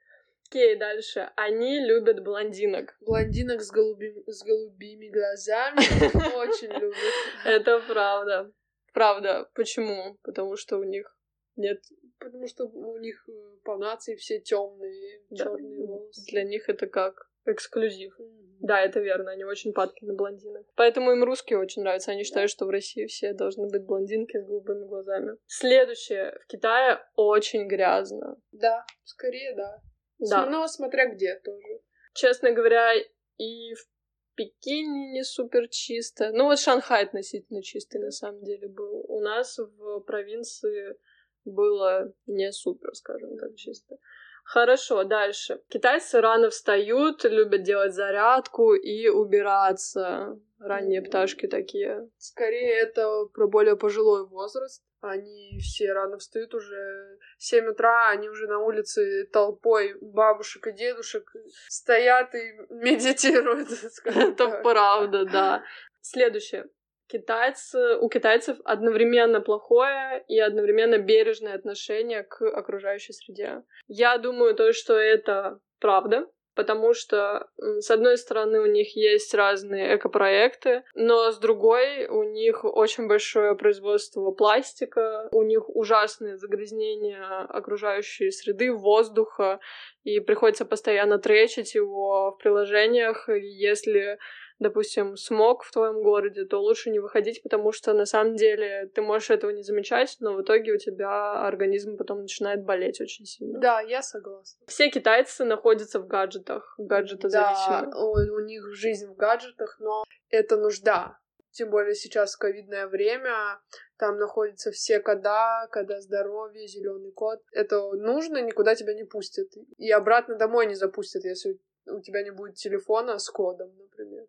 Окей, 0.51 0.77
дальше. 0.77 1.31
Они 1.37 1.79
любят 1.81 2.23
блондинок. 2.23 2.97
Блондинок 3.01 3.61
с, 3.61 3.71
голуби- 3.71 4.23
с 4.27 4.43
голубыми 4.43 5.09
глазами 5.11 5.79
очень 6.37 6.73
любят. 6.73 6.97
Это 7.45 7.81
правда. 7.81 8.51
Правда. 8.95 9.51
Почему? 9.55 10.17
Потому 10.23 10.57
что 10.57 10.79
у 10.79 10.85
них 10.85 11.15
нет... 11.59 11.83
Потому 12.19 12.47
что 12.49 12.65
у 12.67 12.99
них 12.99 13.29
э, 13.29 13.33
по 13.65 13.77
нации 13.77 14.17
все 14.17 14.41
темные, 14.41 15.23
Да. 15.31 15.45
черные 15.45 15.87
волосы. 15.87 16.31
Для 16.31 16.45
них 16.45 16.69
это 16.69 16.87
как 16.87 17.31
эксклюзив. 17.47 18.19
Да, 18.61 18.81
это 18.81 18.99
верно, 19.01 19.31
они 19.31 19.45
очень 19.45 19.73
падки 19.73 20.05
на 20.05 20.15
блондинок. 20.15 20.67
Поэтому 20.75 21.13
им 21.13 21.23
русские 21.23 21.61
очень 21.61 21.83
нравятся. 21.83 22.11
Они 22.11 22.25
считают, 22.25 22.51
что 22.51 22.67
в 22.67 22.71
России 22.71 23.07
все 23.07 23.33
должны 23.33 23.69
быть 23.69 23.85
блондинки 23.85 24.37
с 24.37 24.45
голубыми 24.45 24.85
глазами. 24.85 25.37
Следующее. 25.47 26.37
В 26.45 26.47
Китае 26.49 26.99
очень 27.15 27.69
грязно. 27.69 28.37
Да, 28.51 28.85
скорее 29.05 29.55
да. 29.55 29.81
Да. 30.19 30.47
Но 30.47 30.67
смотря 30.67 31.07
где 31.07 31.37
тоже. 31.37 31.81
Честно 32.15 32.51
говоря, 32.51 32.95
и 33.37 33.75
в 33.75 33.87
Пекине 34.35 35.13
не 35.13 35.25
супер 35.25 35.69
чисто. 35.69 36.31
Ну 36.33 36.45
вот 36.45 36.59
Шанхай 36.59 37.05
относительно 37.05 37.63
чистый 37.63 38.01
на 38.01 38.11
самом 38.11 38.43
деле 38.43 38.69
был. 38.69 39.05
У 39.09 39.21
нас 39.21 39.59
в 39.59 40.01
провинции 40.01 40.97
было 41.45 42.13
не 42.27 42.53
супер, 42.53 42.95
скажем 42.95 43.37
так, 43.39 43.55
чисто. 43.57 43.97
Хорошо, 44.45 45.05
дальше. 45.05 45.61
Китайцы 45.69 46.23
рано 46.23 46.49
встают, 46.49 47.23
любят 47.25 47.63
делать 47.65 47.93
зарядку 47.93 48.73
и 48.73 49.09
убираться. 49.09 50.39
Ранние 50.59 51.03
пташки 51.03 51.47
такие. 51.47 52.09
Скорее 52.17 52.81
это 52.81 53.27
про 53.35 53.47
более 53.47 53.77
пожилой 53.77 54.27
возраст. 54.27 54.83
Они 55.01 55.59
все 55.61 55.93
рано 55.93 56.17
встают 56.17 56.55
уже 56.55 57.19
7 57.37 57.67
утра, 57.67 58.09
они 58.09 58.31
уже 58.31 58.49
на 58.49 58.59
улице 58.59 59.29
толпой 59.33 59.95
бабушек 60.01 60.67
и 60.67 60.73
дедушек 60.73 61.31
стоят 61.69 62.35
и 62.35 62.53
медитируют. 62.71 63.69
Это 64.05 64.61
правда, 64.63 65.25
да. 65.27 65.63
Следующее. 66.01 66.69
Китайцы, 67.09 67.97
у 67.97 68.09
китайцев 68.09 68.59
одновременно 68.65 69.41
плохое 69.41 70.25
и 70.29 70.39
одновременно 70.39 70.99
бережное 70.99 71.55
отношение 71.55 72.23
к 72.23 72.43
окружающей 72.43 73.15
среде. 73.15 73.63
Я 73.87 74.19
думаю 74.19 74.55
то, 74.55 74.73
что 74.75 74.95
это 74.95 75.59
правда, 75.81 76.27
потому 76.59 76.93
что, 76.93 77.49
с 77.57 77.89
одной 77.89 78.19
стороны, 78.19 78.61
у 78.61 78.67
них 78.67 78.97
есть 78.97 79.33
разные 79.33 79.95
экопроекты, 79.95 80.83
но 80.95 81.31
с 81.31 81.39
другой, 81.39 82.09
у 82.09 82.25
них 82.25 82.65
очень 82.65 83.07
большое 83.07 83.55
производство 83.55 84.33
пластика, 84.33 85.29
у 85.31 85.45
них 85.45 85.69
ужасные 85.69 86.37
загрязнения 86.37 87.25
окружающей 87.49 88.33
среды, 88.33 88.73
воздуха, 88.73 89.61
и 90.03 90.19
приходится 90.19 90.65
постоянно 90.65 91.19
тречить 91.19 91.77
его 91.77 92.33
в 92.33 92.43
приложениях, 92.43 93.29
если 93.29 94.19
допустим, 94.59 95.17
смог 95.17 95.63
в 95.65 95.73
твоем 95.73 96.03
городе, 96.03 96.45
то 96.45 96.61
лучше 96.61 96.91
не 96.91 96.99
выходить, 96.99 97.43
потому 97.43 97.73
что 97.73 97.93
на 97.95 98.07
самом 98.07 98.37
деле 98.37 98.91
ты 98.95 99.03
можешь 99.03 99.31
этого 99.31 99.51
не 99.51 99.63
замечать, 99.63 100.17
но 100.21 100.35
в 100.35 100.43
итоге 100.43 100.73
у 100.73 100.79
тебя 100.79 101.47
организм 101.47 101.97
потом 101.97 102.23
начинает 102.23 102.65
болеть 102.65 103.01
очень 103.01 103.25
сильно. 103.27 103.59
Да, 103.61 103.81
я 103.81 104.03
согласна. 104.03 104.61
Все 104.67 104.91
китайцы 104.91 105.45
находятся 105.45 106.01
в 106.01 106.07
гаджетах, 106.07 106.75
Да, 106.79 106.85
гаджетозависимы. 106.97 107.93
у, 107.97 108.37
у 108.37 108.41
них 108.41 108.67
жизнь 108.75 109.07
в 109.07 109.15
гаджетах, 109.17 109.77
но 109.81 110.05
это 110.31 110.57
нужда. 110.57 111.19
Тем 111.51 111.71
более 111.71 111.95
сейчас 111.95 112.37
ковидное 112.37 112.87
время, 112.87 113.59
там 113.97 114.19
находятся 114.19 114.71
все 114.71 115.01
кода, 115.01 115.67
кода 115.73 116.01
здоровья, 116.01 116.67
зеленый 116.67 117.11
код. 117.11 117.41
Это 117.53 117.91
нужно, 117.93 118.43
никуда 118.43 118.75
тебя 118.75 118.95
не 118.95 119.05
пустят. 119.05 119.49
И 119.77 119.91
обратно 119.91 120.37
домой 120.37 120.67
не 120.67 120.75
запустят, 120.75 121.25
если 121.25 121.59
у 121.87 122.01
тебя 122.01 122.23
не 122.23 122.31
будет 122.31 122.57
телефона 122.57 123.19
с 123.19 123.29
кодом, 123.31 123.71
например. 123.77 124.27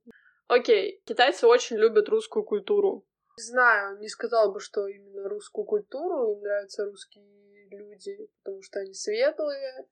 Окей, 0.49 0.99
китайцы 1.05 1.45
очень 1.45 1.77
любят 1.77 2.09
русскую 2.09 2.43
культуру. 2.43 3.05
Не 3.37 3.43
знаю, 3.43 3.99
не 3.99 4.09
сказала 4.09 4.51
бы, 4.51 4.59
что 4.59 4.87
именно 4.87 5.29
русскую 5.29 5.63
культуру, 5.63 6.33
им 6.33 6.41
нравятся 6.41 6.85
русские 6.85 7.23
люди, 7.69 8.17
потому 8.43 8.61
что 8.63 8.79
они 8.79 8.93
светлые. 8.93 9.85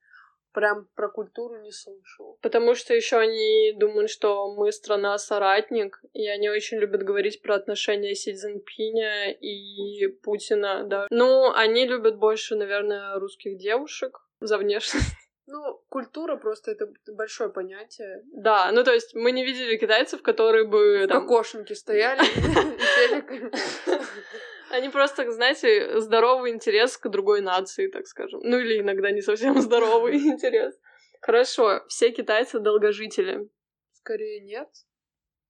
Прям 0.52 0.88
про 0.96 1.08
культуру 1.08 1.60
не 1.60 1.70
слышала. 1.70 2.36
Потому 2.42 2.74
что 2.74 2.92
еще 2.92 3.18
они 3.18 3.72
думают, 3.76 4.10
что 4.10 4.52
мы 4.56 4.72
страна-соратник, 4.72 6.00
и 6.12 6.26
они 6.26 6.50
очень 6.50 6.78
любят 6.78 7.04
говорить 7.04 7.40
про 7.40 7.54
отношения 7.54 8.14
Си 8.16 8.34
Цзиньпиня 8.34 9.30
и 9.30 10.08
Путина, 10.08 10.84
да. 10.84 11.06
Ну, 11.10 11.52
они 11.52 11.86
любят 11.86 12.16
больше, 12.16 12.56
наверное, 12.56 13.14
русских 13.20 13.58
девушек 13.58 14.18
за 14.40 14.58
внешность. 14.58 15.06
Ну, 15.50 15.82
культура 15.88 16.36
просто 16.36 16.72
это 16.72 16.92
большое 17.06 17.48
понятие. 17.48 18.22
Да, 18.34 18.70
ну 18.70 18.84
то 18.84 18.92
есть 18.92 19.14
мы 19.14 19.32
не 19.32 19.46
видели 19.46 19.78
китайцев, 19.78 20.20
которые 20.20 20.66
бы 20.66 21.04
В 21.04 21.08
там... 21.08 21.22
кокошнике 21.22 21.74
стояли. 21.74 22.20
Они 24.70 24.90
просто, 24.90 25.32
знаете, 25.32 26.00
здоровый 26.00 26.52
интерес 26.52 26.98
к 26.98 27.08
другой 27.08 27.40
нации, 27.40 27.88
так 27.88 28.06
скажем. 28.06 28.40
Ну 28.42 28.58
или 28.58 28.80
иногда 28.80 29.10
не 29.10 29.22
совсем 29.22 29.58
здоровый 29.62 30.18
интерес. 30.18 30.78
Хорошо, 31.22 31.82
все 31.88 32.10
китайцы 32.10 32.58
долгожители. 32.58 33.48
Скорее 33.92 34.40
нет. 34.40 34.68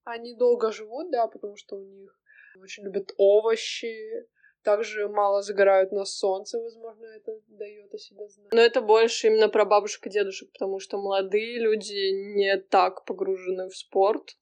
Они 0.05 0.37
долго 0.37 0.71
живут, 0.71 1.11
да, 1.11 1.27
потому 1.27 1.57
что 1.57 1.75
у 1.75 1.85
них 1.85 2.17
очень 2.63 2.85
любят 2.85 3.13
овощи, 3.17 4.29
также 4.63 5.09
мало 5.09 5.43
загорают 5.43 5.93
на 5.93 6.05
солнце, 6.05 6.61
возможно, 6.61 7.07
это 7.07 7.41
дает 7.49 7.93
о 7.95 7.99
себе 7.99 8.29
знать. 8.29 8.53
Но 8.53 8.61
это 8.61 8.81
больше 8.81 9.29
именно 9.29 9.49
про 9.49 9.65
бабушек 9.65 10.07
и 10.07 10.11
дедушек, 10.11 10.51
потому 10.53 10.81
что 10.81 10.99
молодые 10.99 11.59
люди 11.59 12.11
не 12.37 12.57
так 12.59 13.05
погружены 13.05 13.69
в 13.69 13.77
спорт. 13.77 14.37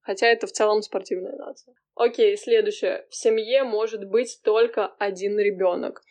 Хотя 0.00 0.26
это 0.26 0.46
в 0.46 0.52
целом 0.52 0.82
спортивная 0.82 1.36
нация. 1.36 1.74
Окей, 1.94 2.36
следующее. 2.36 3.06
В 3.10 3.14
семье 3.14 3.62
может 3.62 4.04
быть 4.04 4.40
только 4.42 4.88
один 4.98 5.38
ребенок. 5.38 6.02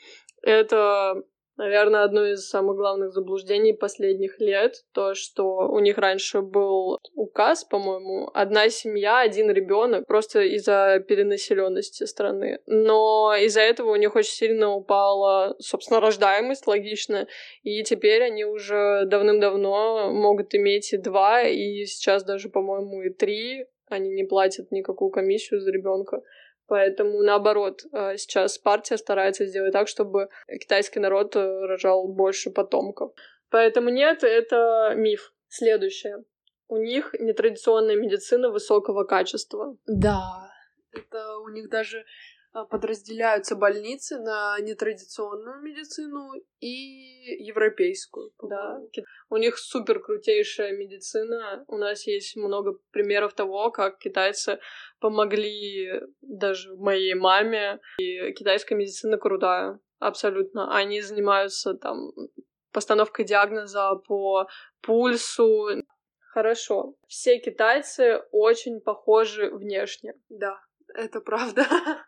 Это 0.41 1.24
Наверное, 1.62 2.02
одно 2.06 2.26
из 2.26 2.50
самых 2.50 2.76
главных 2.76 3.12
заблуждений 3.12 3.71
последних 3.71 4.39
лет, 4.39 4.84
то, 4.93 5.13
что 5.13 5.69
у 5.69 5.78
них 5.78 6.00
раньше 6.00 6.41
был 6.41 6.97
указ, 7.13 7.65
по-моему, 7.65 8.32
одна 8.34 8.67
семья, 8.69 9.19
один 9.19 9.52
ребенок, 9.52 10.08
просто 10.08 10.41
из-за 10.41 11.00
перенаселенности 11.08 12.06
страны. 12.06 12.58
Но 12.65 13.36
из-за 13.36 13.62
этого 13.62 13.91
у 13.91 13.95
них 13.95 14.15
очень 14.15 14.32
сильно 14.32 14.71
упала, 14.71 15.56
собственно, 15.60 16.00
рождаемость, 16.00 16.65
логично, 16.65 17.28
и 17.62 17.84
теперь 17.84 18.24
они 18.24 18.43
уже 18.43 19.06
давным-давно 19.06 20.12
могут 20.12 20.56
иметь 20.56 20.91
и 20.93 20.97
два, 20.97 21.43
и 21.43 21.86
сейчас 21.86 22.24
даже, 22.24 22.50
по-моему, 22.50 23.04
и 23.04 23.12
три. 23.12 23.67
Они 23.88 24.10
не 24.10 24.24
платят 24.24 24.71
никакую 24.71 25.12
комиссию 25.12 25.60
за 25.60 25.69
ребенка. 25.69 26.24
Поэтому, 26.72 27.22
наоборот, 27.22 27.82
э, 27.92 28.16
сейчас 28.16 28.58
партия 28.58 28.98
старается 28.98 29.46
сделать 29.46 29.74
так, 29.74 29.90
чтобы 29.90 30.30
китайский 30.48 31.02
народ 31.02 31.36
э, 31.36 31.66
рожал 31.66 32.08
больше 32.08 32.50
потомков. 32.50 33.12
Поэтому 33.50 33.90
нет, 33.90 34.24
это 34.24 34.94
миф. 34.96 35.34
Следующее. 35.50 36.24
У 36.70 36.78
них 36.78 37.14
нетрадиционная 37.20 37.98
медицина 37.98 38.50
высокого 38.50 39.04
качества. 39.04 39.76
Да, 39.86 40.50
это 40.94 41.40
у 41.40 41.50
них 41.50 41.70
даже 41.70 42.06
подразделяются 42.70 43.56
больницы 43.56 44.20
на 44.20 44.60
нетрадиционную 44.60 45.62
медицину 45.62 46.32
и 46.60 47.44
европейскую. 47.44 48.32
Да. 48.42 48.80
У 49.30 49.38
них 49.38 49.58
супер 49.58 50.00
крутейшая 50.00 50.74
медицина. 50.74 51.64
У 51.68 51.78
нас 51.78 52.06
есть 52.08 52.36
много 52.36 52.78
примеров 52.92 53.34
того, 53.34 53.72
как 53.72 54.00
китайцы 54.00 54.60
помогли 55.00 56.02
даже 56.22 56.76
моей 56.76 57.14
маме. 57.14 57.80
И 58.00 58.34
китайская 58.34 58.76
медицина 58.76 59.18
крутая. 59.18 59.80
Абсолютно. 60.00 60.76
Они 60.76 61.02
занимаются 61.02 61.74
там 61.74 62.12
постановкой 62.74 63.26
диагноза 63.26 63.96
по 64.08 64.48
пульсу. 64.82 65.68
Хорошо. 66.34 66.96
Все 67.08 67.40
китайцы 67.40 68.22
очень 68.32 68.82
похожи 68.82 69.50
внешне. 69.50 70.14
Да, 70.30 70.60
это 70.94 71.22
правда. 71.22 71.66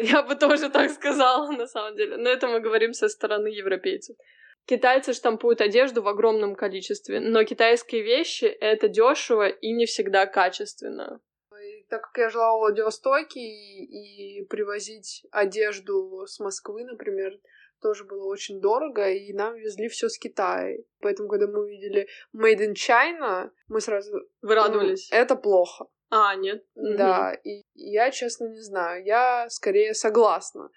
Я 0.00 0.22
бы 0.22 0.34
тоже 0.34 0.70
так 0.70 0.90
сказала, 0.90 1.50
на 1.50 1.66
самом 1.66 1.96
деле. 1.96 2.16
Но 2.16 2.30
это 2.30 2.48
мы 2.48 2.60
говорим 2.60 2.92
со 2.92 3.08
стороны 3.08 3.48
европейцев. 3.48 4.16
Китайцы 4.64 5.12
штампуют 5.12 5.60
одежду 5.60 6.02
в 6.02 6.08
огромном 6.08 6.54
количестве, 6.54 7.20
но 7.20 7.44
китайские 7.44 8.02
вещи— 8.02 8.44
это 8.60 8.88
дешево 8.88 9.48
и 9.48 9.72
не 9.72 9.86
всегда 9.86 10.26
качественно. 10.26 11.20
И 11.50 11.84
так 11.88 12.02
как 12.02 12.18
я 12.18 12.30
жила 12.30 12.56
в 12.56 12.60
Владивостоке 12.60 13.40
и, 13.40 14.38
и 14.40 14.44
привозить 14.46 15.26
одежду 15.32 16.24
с 16.26 16.38
Москвы, 16.38 16.84
например, 16.84 17.32
тоже 17.80 18.04
было 18.04 18.24
очень 18.26 18.60
дорого, 18.60 19.10
и 19.10 19.32
нам 19.32 19.56
везли 19.56 19.88
все 19.88 20.08
с 20.08 20.16
Китая. 20.16 20.78
Поэтому, 21.00 21.28
когда 21.28 21.48
мы 21.48 21.64
увидели 21.64 22.06
Made 22.34 22.60
in 22.60 22.74
China, 22.74 23.50
мы 23.66 23.80
сразу... 23.80 24.12
Вы 24.40 24.54
радовались? 24.54 25.10
Ну, 25.10 25.18
это 25.18 25.34
плохо. 25.34 25.86
А, 26.14 26.34
нет. 26.36 26.62
Да, 26.74 27.32
и 27.32 27.62
я, 27.72 28.10
честно, 28.10 28.44
не 28.44 28.60
знаю. 28.60 29.02
Я 29.02 29.48
скорее 29.48 29.94
согласна. 29.94 30.68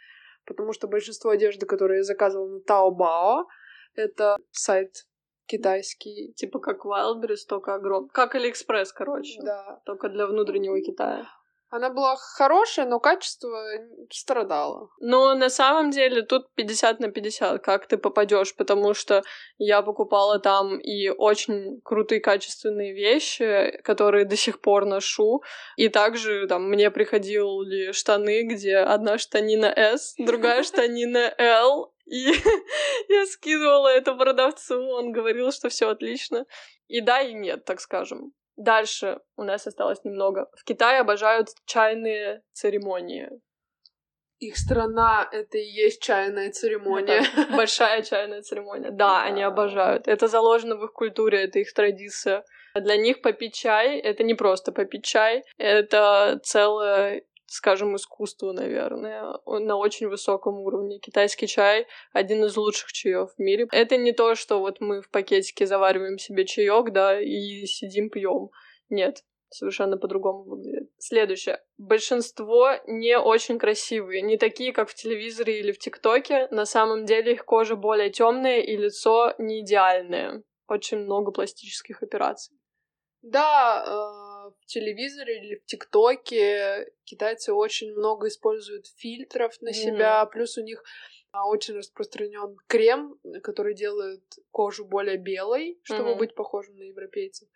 Потому 0.46 0.72
что 0.72 0.88
большинство 0.88 1.32
одежды, 1.32 1.66
которую 1.66 1.98
я 1.98 2.04
заказывала 2.04 2.48
на 2.48 2.62
Taobao, 2.62 3.44
это 3.96 4.38
сайт 4.52 5.06
китайский. 5.46 6.34
Типа 6.38 6.60
как 6.60 6.86
Wildberries, 6.86 7.46
только 7.50 7.76
огромный. 7.76 8.10
Как 8.14 8.36
Алиэкспресс, 8.36 8.94
короче. 8.94 9.42
Да. 9.42 9.82
Только 9.86 10.08
для 10.08 10.26
внутреннего 10.26 10.80
Китая. 10.80 11.28
Она 11.76 11.90
была 11.90 12.16
хорошая, 12.16 12.86
но 12.86 13.02
качество 13.02 13.52
страдало. 14.10 14.90
Но 15.02 15.36
на 15.36 15.50
самом 15.50 15.92
деле 15.92 16.22
тут 16.22 16.54
50 16.56 17.02
на 17.02 17.12
50, 17.12 17.62
как 17.62 17.88
ты 17.88 17.98
попадешь, 17.98 18.56
потому 18.56 18.94
что 18.94 19.24
я 19.58 19.82
покупала 19.82 20.40
там 20.40 20.80
и 20.80 21.10
очень 21.10 21.82
крутые 21.84 22.22
качественные 22.22 22.94
вещи, 22.94 23.82
которые 23.84 24.24
до 24.24 24.38
сих 24.38 24.62
пор 24.62 24.86
ношу, 24.86 25.44
и 25.76 25.90
также 25.90 26.48
там 26.48 26.70
мне 26.70 26.90
приходили 26.92 27.92
штаны, 27.92 28.44
где 28.44 28.78
одна 28.78 29.18
штанина 29.18 29.66
S, 29.66 30.16
другая 30.18 30.64
штанина 30.64 31.34
L, 31.38 31.94
и 32.06 32.32
я 33.10 33.26
скидывала 33.26 33.90
это 33.90 34.14
продавцу, 34.14 34.82
он 34.82 35.12
говорил, 35.12 35.52
что 35.52 35.68
все 35.68 35.90
отлично. 35.90 36.46
И 36.88 37.02
да, 37.02 37.22
и 37.22 37.34
нет, 37.34 37.66
так 37.66 37.82
скажем. 37.82 38.32
Дальше 38.58 39.20
у 39.36 39.44
нас 39.44 39.68
осталось 39.68 40.04
немного. 40.04 40.48
В 40.54 40.64
Китае 40.64 41.00
обожают 41.00 41.50
чайные 41.66 42.42
церемонии. 42.54 43.30
Их 44.40 44.58
страна— 44.58 45.28
это 45.32 45.58
и 45.58 45.64
есть 45.64 46.02
чайная 46.02 46.52
церемония. 46.52 47.24
Это 47.38 47.56
большая 47.56 48.02
чайная 48.02 48.42
церемония. 48.42 48.92
Да, 48.92 49.24
они 49.24 49.42
обожают. 49.42 50.08
Это 50.08 50.28
заложено 50.28 50.76
в 50.76 50.84
их 50.86 50.94
культуре, 50.94 51.44
это 51.46 51.60
их 51.60 51.74
традиция. 51.74 52.44
Для 52.76 52.98
них 52.98 53.22
попить 53.22 53.56
чай— 53.56 53.98
это 54.02 54.24
не 54.24 54.34
просто 54.34 54.74
попить 54.74 55.06
чай, 55.06 55.44
это 55.58 56.40
целая 56.44 57.24
скажем, 57.56 57.96
искусство, 57.96 58.52
наверное, 58.52 59.40
на 59.46 59.78
очень 59.78 60.08
высоком 60.08 60.60
уровне. 60.60 61.00
Китайский 61.00 61.48
чай— 61.48 61.88
один 62.14 62.44
из 62.44 62.58
лучших 62.58 62.92
чаев 62.92 63.32
в 63.36 63.40
мире. 63.40 63.68
Это 63.72 63.98
не 63.98 64.12
то, 64.12 64.36
что 64.36 64.60
вот 64.60 64.82
мы 64.82 65.02
в 65.02 65.10
пакетике 65.10 65.66
завариваем 65.66 66.18
себе 66.18 66.46
чаек, 66.46 66.92
да, 66.92 67.20
и 67.22 67.66
сидим 67.66 68.10
пьем. 68.10 68.50
Нет, 68.90 69.24
совершенно 69.50 69.98
по-другому 69.98 70.44
выглядит. 70.44 70.90
Следующее. 70.98 71.62
Большинство 71.78 72.72
не 72.88 73.18
очень 73.18 73.58
красивые, 73.58 74.22
не 74.22 74.38
такие, 74.38 74.74
как 74.74 74.90
в 74.90 74.96
телевизоре 74.96 75.60
или 75.60 75.72
в 75.72 75.80
ТикТоке. 75.80 76.48
На 76.52 76.66
самом 76.66 77.06
деле 77.06 77.34
их 77.34 77.46
кожа 77.46 77.76
более 77.76 78.10
темная 78.10 78.60
и 78.60 78.76
лицо 78.76 79.34
не 79.38 79.62
идеальное. 79.62 80.44
Очень 80.68 81.00
много 81.00 81.32
пластических 81.32 82.04
операций. 82.04 82.58
Да, 83.22 83.84
э, 83.88 84.25
в 84.52 84.66
телевизоре 84.66 85.40
или 85.40 85.56
в 85.56 85.66
ТикТоке 85.66 86.92
китайцы 87.04 87.54
очень 87.54 87.94
много 87.94 88.28
используют 88.28 88.88
фильтров 88.88 89.62
на 89.62 89.74
себя, 89.74 90.24
mm-hmm. 90.24 90.32
плюс 90.32 90.58
у 90.58 90.64
них 90.64 90.84
а, 91.32 91.48
очень 91.48 91.76
распространен 91.76 92.58
крем, 92.68 93.20
который 93.44 93.76
делает 93.76 94.24
кожу 94.52 94.86
более 94.86 95.18
белой, 95.18 95.80
чтобы 95.84 96.12
mm-hmm. 96.12 96.18
быть 96.18 96.36
похожим 96.36 96.78
на 96.78 96.84
европейцев. 96.84 97.50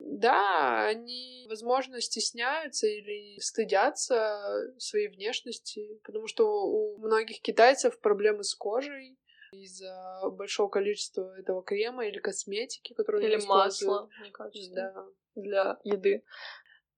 Да, 0.00 0.86
они, 0.86 1.46
возможно, 1.48 2.00
стесняются 2.00 2.86
или 2.86 3.38
стыдятся 3.40 4.72
своей 4.78 5.08
внешности, 5.08 6.00
потому 6.04 6.28
что 6.28 6.46
у 6.46 6.98
многих 6.98 7.40
китайцев 7.40 7.98
проблемы 8.00 8.44
с 8.44 8.54
кожей 8.54 9.18
из-за 9.52 10.20
большого 10.32 10.68
количества 10.68 11.34
этого 11.38 11.62
крема 11.62 12.06
или 12.06 12.18
косметики, 12.18 12.92
которую 12.92 13.24
или 13.24 13.44
масла, 13.46 14.08
мне 14.20 14.30
кажется, 14.30 14.74
да. 14.74 15.06
Для 15.38 15.78
еды. 15.84 16.24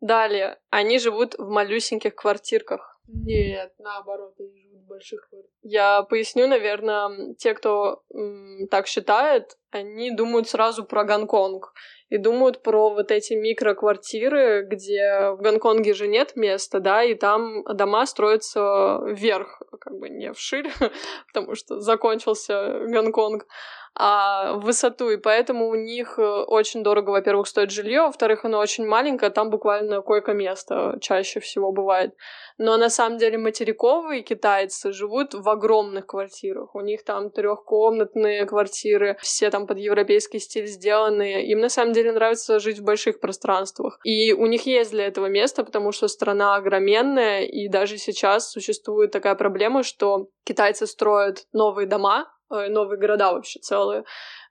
Далее, 0.00 0.58
они 0.70 0.98
живут 0.98 1.34
в 1.38 1.48
малюсеньких 1.48 2.14
квартирках. 2.14 3.00
Нет, 3.06 3.72
наоборот, 3.78 4.34
они 4.38 4.62
живут 4.62 4.82
в 4.84 4.86
больших 4.86 5.28
квартирах. 5.28 5.50
Я 5.62 6.02
поясню, 6.02 6.46
наверное, 6.46 7.34
те, 7.34 7.54
кто 7.54 8.02
м, 8.14 8.68
так 8.70 8.86
считает, 8.86 9.58
они 9.70 10.10
думают 10.10 10.48
сразу 10.48 10.84
про 10.84 11.04
Гонконг 11.04 11.72
и 12.08 12.18
думают 12.18 12.62
про 12.62 12.90
вот 12.90 13.10
эти 13.10 13.34
микроквартиры, 13.34 14.64
где 14.64 15.30
в 15.30 15.38
Гонконге 15.42 15.92
же 15.92 16.08
нет 16.08 16.34
места, 16.36 16.80
да, 16.80 17.02
и 17.02 17.14
там 17.14 17.64
дома 17.64 18.06
строятся 18.06 19.00
вверх, 19.06 19.60
как 19.80 19.98
бы 19.98 20.08
не 20.08 20.32
вширь, 20.32 20.70
потому 21.32 21.54
что 21.54 21.80
закончился 21.80 22.80
Гонконг, 22.86 23.46
а 23.94 24.54
высоту, 24.54 25.10
и 25.10 25.16
поэтому 25.16 25.68
у 25.68 25.74
них 25.74 26.18
э, 26.18 26.22
очень 26.22 26.82
дорого, 26.82 27.10
во-первых, 27.10 27.46
стоит 27.48 27.70
жилье, 27.70 28.02
во-вторых, 28.02 28.44
оно 28.44 28.58
очень 28.58 28.86
маленькое, 28.86 29.30
там 29.30 29.50
буквально 29.50 30.00
койко-место 30.00 30.98
чаще 31.00 31.40
всего 31.40 31.72
бывает. 31.72 32.14
Но 32.56 32.76
на 32.76 32.88
самом 32.88 33.18
деле 33.18 33.36
материковые 33.38 34.22
китайцы 34.22 34.92
живут 34.92 35.34
в 35.34 35.48
огромных 35.48 36.06
квартирах. 36.06 36.74
У 36.74 36.80
них 36.80 37.04
там 37.04 37.30
трехкомнатные 37.30 38.46
квартиры, 38.46 39.16
все 39.20 39.50
там 39.50 39.66
под 39.66 39.78
европейский 39.78 40.38
стиль 40.38 40.66
сделаны. 40.66 41.44
Им 41.46 41.60
на 41.60 41.68
самом 41.68 41.92
деле 41.92 42.12
нравится 42.12 42.58
жить 42.58 42.78
в 42.78 42.84
больших 42.84 43.18
пространствах. 43.20 43.98
И 44.04 44.32
у 44.32 44.46
них 44.46 44.66
есть 44.66 44.92
для 44.92 45.06
этого 45.06 45.26
место, 45.26 45.64
потому 45.64 45.92
что 45.92 46.06
страна 46.08 46.54
огроменная, 46.54 47.42
и 47.42 47.68
даже 47.68 47.98
сейчас 47.98 48.50
существует 48.50 49.10
такая 49.10 49.34
проблема, 49.34 49.82
что 49.82 50.28
китайцы 50.44 50.86
строят 50.86 51.46
новые 51.52 51.86
дома, 51.86 52.26
новые 52.50 52.98
города 52.98 53.32
вообще 53.32 53.60
целые, 53.60 54.04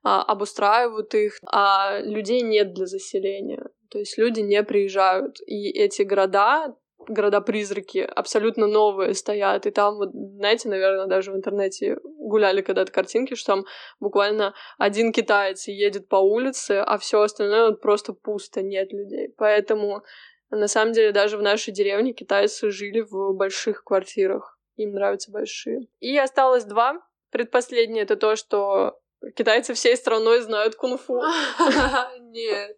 а, 0.04 0.24
обустраивают 0.24 1.14
их, 1.14 1.38
а 1.46 2.00
людей 2.00 2.42
нет 2.42 2.74
для 2.74 2.86
заселения. 2.86 3.66
То 3.90 4.00
есть 4.00 4.18
люди 4.18 4.40
не 4.40 4.64
приезжают. 4.64 5.38
И 5.46 5.70
эти 5.70 6.04
города, 6.04 6.76
города-призраки, 7.08 8.00
абсолютно 8.00 8.68
новые 8.68 9.14
стоят. 9.14 9.66
И 9.66 9.72
там, 9.72 9.96
вот, 9.98 10.12
знаете, 10.14 10.70
наверное, 10.70 11.08
даже 11.08 11.32
в 11.32 11.36
интернете 11.36 11.98
гуляли 12.04 12.62
когда-то 12.62 12.92
картинки, 12.92 13.36
что 13.36 13.54
там 13.54 13.66
буквально 14.00 14.54
один 14.78 15.12
китаец 15.12 15.68
едет 15.68 16.08
по 16.08 16.18
улице, 16.18 16.84
а 16.86 16.98
все 16.98 17.22
остальное 17.22 17.70
вот 17.70 17.82
просто 17.82 18.14
пусто, 18.14 18.62
нет 18.62 18.94
людей. 18.94 19.34
Поэтому 19.38 20.04
на 20.52 20.68
самом 20.68 20.94
деле 20.94 21.12
даже 21.12 21.38
в 21.38 21.42
нашей 21.42 21.74
деревне 21.74 22.14
китайцы 22.14 22.72
жили 22.72 23.02
в 23.02 23.34
больших 23.34 23.84
квартирах. 23.84 24.58
Им 24.78 24.94
нравятся 24.94 25.32
большие. 25.32 25.88
И 26.00 26.18
осталось 26.18 26.64
два 26.64 27.02
Предпоследнее 27.32 28.04
это 28.04 28.16
то, 28.16 28.36
что 28.36 29.00
китайцы 29.36 29.74
всей 29.74 29.96
страной 29.96 30.42
знают 30.42 30.76
кунг-фу. 30.76 31.22
Нет. 32.22 32.78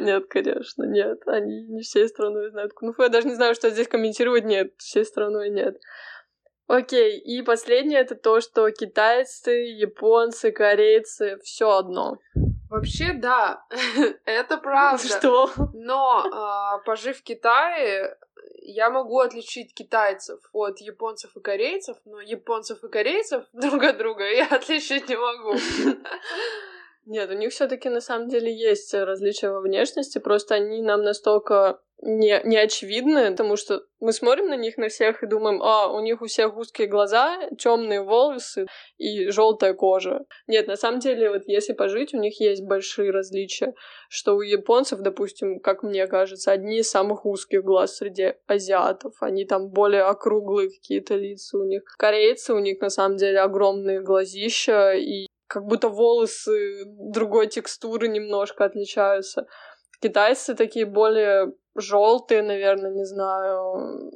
Нет, 0.00 0.26
конечно, 0.28 0.84
нет. 0.84 1.22
Они 1.26 1.62
не 1.64 1.80
всей 1.80 2.06
страной 2.06 2.50
знают 2.50 2.74
кунг-фу. 2.74 3.02
Я 3.02 3.08
даже 3.08 3.28
не 3.28 3.34
знаю, 3.34 3.54
что 3.54 3.70
здесь 3.70 3.88
комментировать. 3.88 4.44
Нет, 4.44 4.74
всей 4.76 5.04
страной 5.04 5.48
нет. 5.48 5.78
Окей, 6.68 7.18
и 7.18 7.42
последнее 7.42 8.00
это 8.00 8.14
то, 8.14 8.40
что 8.40 8.70
китайцы, 8.70 9.50
японцы, 9.50 10.52
корейцы 10.52 11.38
все 11.42 11.70
одно. 11.70 12.18
Вообще, 12.70 13.12
да, 13.12 13.64
это 14.24 14.56
правда. 14.56 15.06
Что? 15.06 15.50
Но, 15.74 16.24
э, 16.24 16.84
пожив 16.86 17.18
в 17.18 17.22
Китае, 17.22 18.16
я 18.64 18.90
могу 18.90 19.18
отличить 19.18 19.74
китайцев 19.74 20.40
от 20.52 20.80
японцев 20.80 21.36
и 21.36 21.40
корейцев, 21.40 21.96
но 22.04 22.20
японцев 22.20 22.82
и 22.84 22.88
корейцев 22.88 23.44
друг 23.52 23.82
от 23.82 23.98
друга 23.98 24.24
я 24.24 24.46
отличить 24.46 25.08
не 25.08 25.16
могу. 25.16 25.54
Нет, 27.04 27.30
у 27.30 27.34
них 27.34 27.50
все-таки 27.52 27.88
на 27.88 28.00
самом 28.00 28.28
деле 28.28 28.54
есть 28.54 28.94
различия 28.94 29.50
во 29.50 29.60
внешности, 29.60 30.18
просто 30.18 30.54
они 30.54 30.82
нам 30.82 31.02
настолько 31.02 31.80
не, 32.02 32.40
не 32.44 32.56
очевидны, 32.56 33.30
потому 33.30 33.56
что 33.56 33.84
мы 34.00 34.12
смотрим 34.12 34.48
на 34.48 34.56
них 34.56 34.76
на 34.76 34.88
всех 34.88 35.22
и 35.22 35.26
думаем, 35.26 35.62
а, 35.62 35.92
у 35.92 36.00
них 36.00 36.20
у 36.20 36.26
всех 36.26 36.56
узкие 36.56 36.88
глаза, 36.88 37.48
темные 37.58 38.02
волосы 38.02 38.66
и 38.98 39.30
желтая 39.30 39.74
кожа. 39.74 40.24
Нет, 40.48 40.66
на 40.66 40.76
самом 40.76 40.98
деле, 40.98 41.30
вот 41.30 41.42
если 41.46 41.72
пожить, 41.72 42.12
у 42.12 42.18
них 42.18 42.40
есть 42.40 42.64
большие 42.64 43.12
различия, 43.12 43.74
что 44.08 44.34
у 44.34 44.40
японцев, 44.40 45.00
допустим, 45.00 45.60
как 45.60 45.84
мне 45.84 46.08
кажется, 46.08 46.50
одни 46.50 46.78
из 46.78 46.90
самых 46.90 47.24
узких 47.24 47.62
глаз 47.62 47.96
среди 47.96 48.34
азиатов, 48.46 49.14
они 49.20 49.44
там 49.44 49.70
более 49.70 50.02
округлые 50.02 50.70
какие-то 50.70 51.14
лица 51.14 51.56
у 51.56 51.64
них. 51.64 51.82
Корейцы, 51.98 52.52
у 52.52 52.58
них 52.58 52.80
на 52.80 52.90
самом 52.90 53.16
деле 53.16 53.38
огромные 53.38 54.00
глазища 54.00 54.92
и 54.94 55.26
как 55.52 55.66
будто 55.66 55.88
волосы 55.88 56.84
другой 56.86 57.46
текстуры 57.46 58.08
немножко 58.08 58.64
отличаются. 58.64 59.46
Китайцы 60.00 60.54
такие 60.54 60.86
более 60.86 61.52
желтые, 61.74 62.42
наверное, 62.42 62.90
не 62.90 63.04
знаю, 63.04 64.10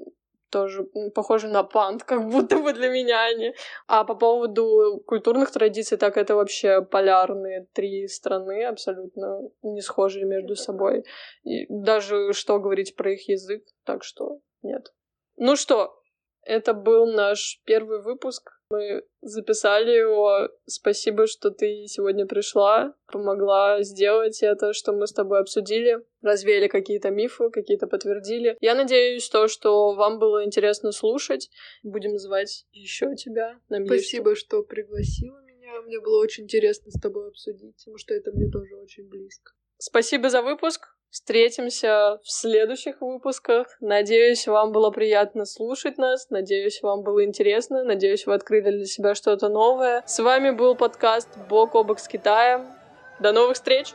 тоже 0.51 0.85
похожи 1.15 1.49
на 1.49 1.63
пант, 1.63 2.05
как 2.05 2.27
будто 2.31 2.57
бы 2.57 2.73
для 2.73 2.89
меня 2.89 3.25
они. 3.25 3.55
А 3.87 4.05
по 4.05 4.15
поводу 4.15 5.03
культурных 5.07 5.51
традиций, 5.51 5.99
так 5.99 6.17
это 6.17 6.35
вообще 6.35 6.81
полярные 6.81 7.67
три 7.75 8.09
страны, 8.09 8.65
абсолютно 8.65 9.43
не 9.63 9.83
схожие 9.83 10.25
между 10.25 10.57
собой. 10.57 11.05
И 11.45 11.67
даже 11.69 12.33
что 12.33 12.59
говорить 12.59 12.97
про 12.97 13.13
их 13.13 13.29
язык, 13.29 13.63
так 13.85 14.05
что 14.05 14.41
нет. 14.63 14.95
Ну 15.37 15.57
что, 15.57 16.01
это 16.47 16.73
был 16.75 17.07
наш 17.07 17.61
первый 17.65 18.01
выпуск. 18.01 18.53
Мы 18.71 19.05
записали 19.21 19.91
его. 19.91 20.49
Спасибо, 20.67 21.27
что 21.27 21.51
ты 21.51 21.87
сегодня 21.87 22.27
пришла, 22.27 22.95
помогла 23.13 23.83
сделать 23.83 24.43
это, 24.43 24.73
что 24.73 24.93
мы 24.93 25.07
с 25.07 25.13
тобой 25.13 25.41
обсудили, 25.41 26.05
развеяли 26.23 26.69
какие-то 26.69 27.11
мифы, 27.11 27.51
какие-то 27.51 27.87
подтвердили. 27.87 28.57
Я 28.61 28.75
надеюсь, 28.75 29.29
то, 29.29 29.49
что 29.49 29.95
вам 29.95 30.19
было 30.19 30.45
интересно 30.45 30.93
слушать. 30.93 31.51
Будем 31.83 32.19
звать 32.19 32.67
еще 32.73 33.15
тебя. 33.15 33.61
Нам 33.69 33.87
Спасибо, 33.87 34.35
что 34.35 34.63
пригласила 34.63 35.41
меня. 35.43 35.81
Мне 35.83 36.01
было 36.01 36.21
очень 36.21 36.45
интересно 36.45 36.91
с 36.91 37.01
тобой 37.01 37.29
обсудить, 37.29 37.77
потому 37.77 37.99
что 37.99 38.15
это 38.15 38.31
мне 38.33 38.51
тоже 38.51 38.77
очень 38.77 39.09
близко. 39.09 39.53
Спасибо 39.79 40.31
за 40.31 40.43
выпуск. 40.43 40.96
Встретимся 41.11 42.19
в 42.23 42.31
следующих 42.31 43.01
выпусках. 43.01 43.69
Надеюсь, 43.81 44.47
вам 44.47 44.73
было 44.73 44.91
приятно 44.91 45.45
слушать 45.45 45.99
нас. 45.99 46.29
Надеюсь, 46.31 46.83
вам 46.83 47.03
было 47.03 47.25
интересно. 47.25 47.85
Надеюсь, 47.85 48.27
вы 48.27 48.35
открыли 48.35 48.71
для 48.71 48.85
себя 48.85 49.15
что-то 49.15 49.49
новое. 49.49 50.03
С 50.07 50.19
вами 50.19 50.51
был 50.51 50.75
подкаст 50.75 51.29
«Бок 51.49 51.75
о 51.75 51.85
бок 51.85 51.99
с 51.99 52.09
Китаем». 52.09 52.67
До 53.19 53.33
новых 53.33 53.55
встреч! 53.55 53.95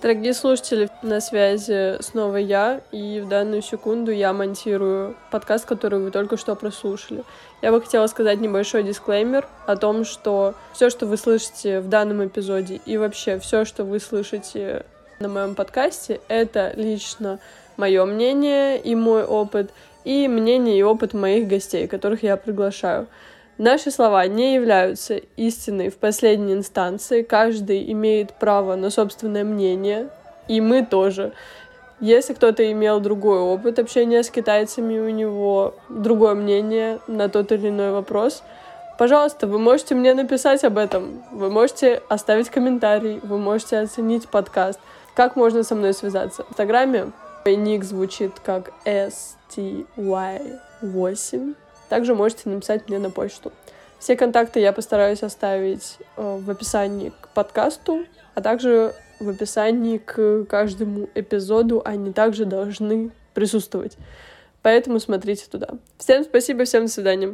Дорогие 0.00 0.32
слушатели, 0.32 0.88
на 1.02 1.20
связи 1.20 2.00
снова 2.00 2.36
я, 2.36 2.82
и 2.92 3.18
в 3.18 3.28
данную 3.28 3.62
секунду 3.62 4.12
я 4.12 4.32
монтирую 4.32 5.16
подкаст, 5.32 5.64
который 5.64 5.98
вы 5.98 6.12
только 6.12 6.36
что 6.36 6.54
прослушали. 6.54 7.24
Я 7.62 7.72
бы 7.72 7.82
хотела 7.82 8.06
сказать 8.06 8.38
небольшой 8.38 8.84
дисклеймер 8.84 9.48
о 9.66 9.74
том, 9.74 10.04
что 10.04 10.54
все, 10.72 10.88
что 10.88 11.06
вы 11.06 11.16
слышите 11.16 11.80
в 11.80 11.88
данном 11.88 12.24
эпизоде, 12.24 12.80
и 12.86 12.96
вообще 12.96 13.40
все, 13.40 13.64
что 13.64 13.82
вы 13.82 13.98
слышите 13.98 14.86
на 15.18 15.26
моем 15.26 15.56
подкасте, 15.56 16.20
это 16.28 16.72
лично 16.76 17.40
мое 17.76 18.04
мнение 18.04 18.80
и 18.80 18.94
мой 18.94 19.24
опыт, 19.24 19.72
и 20.04 20.28
мнение 20.28 20.78
и 20.78 20.82
опыт 20.84 21.12
моих 21.12 21.48
гостей, 21.48 21.88
которых 21.88 22.22
я 22.22 22.36
приглашаю. 22.36 23.08
Наши 23.58 23.90
слова 23.90 24.26
не 24.28 24.54
являются 24.54 25.16
истиной 25.36 25.90
в 25.90 25.96
последней 25.96 26.54
инстанции. 26.54 27.22
Каждый 27.22 27.90
имеет 27.90 28.32
право 28.34 28.76
на 28.76 28.88
собственное 28.88 29.42
мнение, 29.42 30.10
и 30.46 30.60
мы 30.60 30.86
тоже. 30.86 31.32
Если 31.98 32.34
кто-то 32.34 32.70
имел 32.70 33.00
другой 33.00 33.40
опыт 33.40 33.80
общения 33.80 34.22
с 34.22 34.30
китайцами, 34.30 35.00
у 35.00 35.08
него 35.08 35.74
другое 35.88 36.36
мнение 36.36 37.00
на 37.08 37.28
тот 37.28 37.50
или 37.50 37.70
иной 37.70 37.90
вопрос, 37.90 38.44
пожалуйста, 38.96 39.48
вы 39.48 39.58
можете 39.58 39.96
мне 39.96 40.14
написать 40.14 40.62
об 40.62 40.78
этом, 40.78 41.24
вы 41.32 41.50
можете 41.50 42.00
оставить 42.08 42.50
комментарий, 42.50 43.18
вы 43.24 43.38
можете 43.38 43.78
оценить 43.78 44.28
подкаст. 44.28 44.78
Как 45.16 45.34
можно 45.34 45.64
со 45.64 45.74
мной 45.74 45.94
связаться? 45.94 46.44
В 46.44 46.50
Инстаграме 46.50 47.10
ник 47.44 47.82
звучит 47.82 48.38
как 48.38 48.70
STY8. 48.84 51.56
Также 51.88 52.14
можете 52.14 52.48
написать 52.48 52.88
мне 52.88 52.98
на 52.98 53.10
почту. 53.10 53.52
Все 53.98 54.16
контакты 54.16 54.60
я 54.60 54.72
постараюсь 54.72 55.22
оставить 55.22 55.98
э, 56.16 56.38
в 56.40 56.48
описании 56.50 57.12
к 57.20 57.28
подкасту, 57.30 58.04
а 58.34 58.40
также 58.40 58.94
в 59.18 59.28
описании 59.28 59.98
к 59.98 60.44
каждому 60.44 61.08
эпизоду 61.14 61.82
они 61.84 62.12
также 62.12 62.44
должны 62.44 63.10
присутствовать. 63.34 63.96
Поэтому 64.62 65.00
смотрите 65.00 65.46
туда. 65.50 65.70
Всем 65.98 66.24
спасибо, 66.24 66.64
всем 66.64 66.86
до 66.86 66.92
свидания. 66.92 67.26